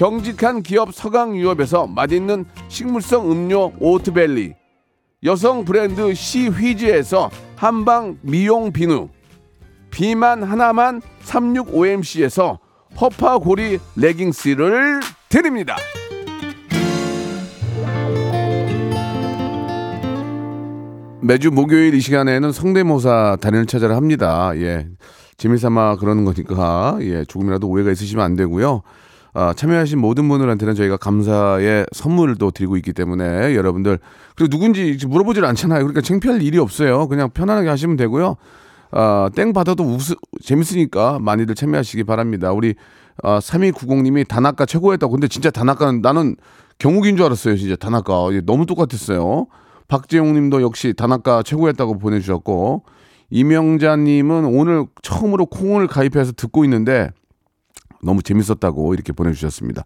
정직한 0.00 0.62
기업 0.62 0.94
서강유업에서 0.94 1.86
맛있는 1.86 2.46
식물성 2.68 3.30
음료 3.30 3.70
오트벨리 3.80 4.54
여성 5.24 5.66
브랜드 5.66 6.14
시휘즈에서 6.14 7.28
한방 7.54 8.16
미용 8.22 8.72
비누 8.72 9.10
비만 9.90 10.42
하나만 10.42 11.02
36OMC에서 11.24 12.56
허파고리 12.98 13.78
레깅스를 13.96 15.00
드립니다. 15.28 15.76
매주 21.20 21.50
목요일 21.50 21.92
이 21.92 22.00
시간에는 22.00 22.52
성대모사 22.52 23.36
단연을 23.42 23.66
찾아라 23.66 23.96
합니다. 23.96 24.52
예. 24.54 24.88
재미삼아 25.36 25.96
그러는 25.96 26.24
거니까 26.24 26.96
예, 27.02 27.26
조금이라도 27.26 27.68
오해가 27.68 27.90
있으시면 27.90 28.24
안 28.24 28.34
되고요. 28.34 28.80
아, 29.32 29.52
참여하신 29.54 29.98
모든 29.98 30.28
분들한테는 30.28 30.74
저희가 30.74 30.96
감사의 30.96 31.86
선물도 31.92 32.50
드리고 32.50 32.76
있기 32.78 32.92
때문에 32.92 33.54
여러분들 33.54 33.98
그리고 34.34 34.50
누군지 34.50 34.98
물어보질 35.06 35.44
않잖아요. 35.44 35.80
그러니까 35.80 36.00
창피할 36.00 36.42
일이 36.42 36.58
없어요. 36.58 37.06
그냥 37.08 37.30
편안하게 37.30 37.68
하시면 37.68 37.96
되고요. 37.96 38.36
아, 38.92 39.30
땡 39.34 39.52
받아도 39.52 39.84
우스, 39.84 40.14
재밌으니까 40.42 41.18
많이들 41.20 41.54
참여하시기 41.54 42.04
바랍니다. 42.04 42.52
우리 42.52 42.74
아, 43.22 43.38
3290님이 43.38 44.26
단아까 44.26 44.66
최고였다고. 44.66 45.12
근데 45.12 45.28
진짜 45.28 45.50
단아까는 45.50 46.00
나는 46.00 46.36
경욱인 46.78 47.16
줄 47.16 47.26
알았어요. 47.26 47.56
진짜 47.56 47.76
단아까. 47.76 48.14
너무 48.44 48.66
똑같았어요. 48.66 49.46
박재용 49.86 50.32
님도 50.34 50.62
역시 50.62 50.94
단아까 50.96 51.42
최고였다고 51.42 51.98
보내주셨고 51.98 52.84
이명자 53.30 53.96
님은 53.96 54.44
오늘 54.44 54.86
처음으로 55.02 55.46
콩을 55.46 55.86
가입해서 55.86 56.32
듣고 56.32 56.64
있는데 56.64 57.10
너무 58.02 58.22
재밌었다고 58.22 58.94
이렇게 58.94 59.12
보내주셨습니다. 59.12 59.84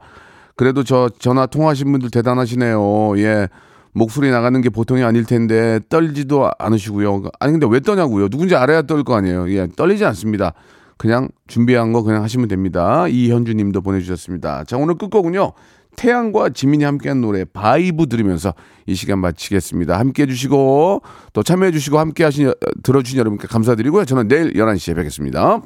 그래도 0.56 0.84
저 0.84 1.08
전화 1.18 1.46
통화하신 1.46 1.90
분들 1.92 2.10
대단하시네요. 2.10 3.18
예. 3.18 3.48
목소리 3.92 4.30
나가는 4.30 4.60
게 4.60 4.70
보통이 4.70 5.04
아닐 5.04 5.24
텐데 5.24 5.78
떨지도 5.88 6.50
않으시고요. 6.58 7.22
아니 7.38 7.52
근데 7.52 7.66
왜 7.70 7.78
떠냐고요? 7.80 8.28
누군지 8.28 8.56
알아야 8.56 8.82
떨 8.82 9.04
거 9.04 9.14
아니에요. 9.14 9.48
예, 9.50 9.68
떨리지 9.68 10.04
않습니다. 10.06 10.52
그냥 10.96 11.28
준비한 11.46 11.92
거 11.92 12.02
그냥 12.02 12.22
하시면 12.22 12.48
됩니다. 12.48 13.06
이현주 13.08 13.54
님도 13.54 13.82
보내주셨습니다. 13.82 14.64
자, 14.64 14.76
오늘 14.76 14.96
끝곡은요. 14.96 15.52
태양과 15.96 16.50
지민이 16.50 16.82
함께한 16.82 17.20
노래 17.20 17.44
바이브 17.44 18.08
들으면서 18.08 18.52
이 18.86 18.96
시간 18.96 19.20
마치겠습니다. 19.20 19.96
함께 19.96 20.24
해 20.24 20.26
주시고 20.26 21.02
또 21.32 21.42
참여해 21.44 21.70
주시고 21.70 21.98
함께 21.98 22.24
하신 22.24 22.52
들어주신 22.82 23.18
여러분께 23.18 23.46
감사드리고요. 23.46 24.04
저는 24.04 24.26
내일 24.26 24.54
11시에 24.54 24.96
뵙겠습니다. 24.96 25.62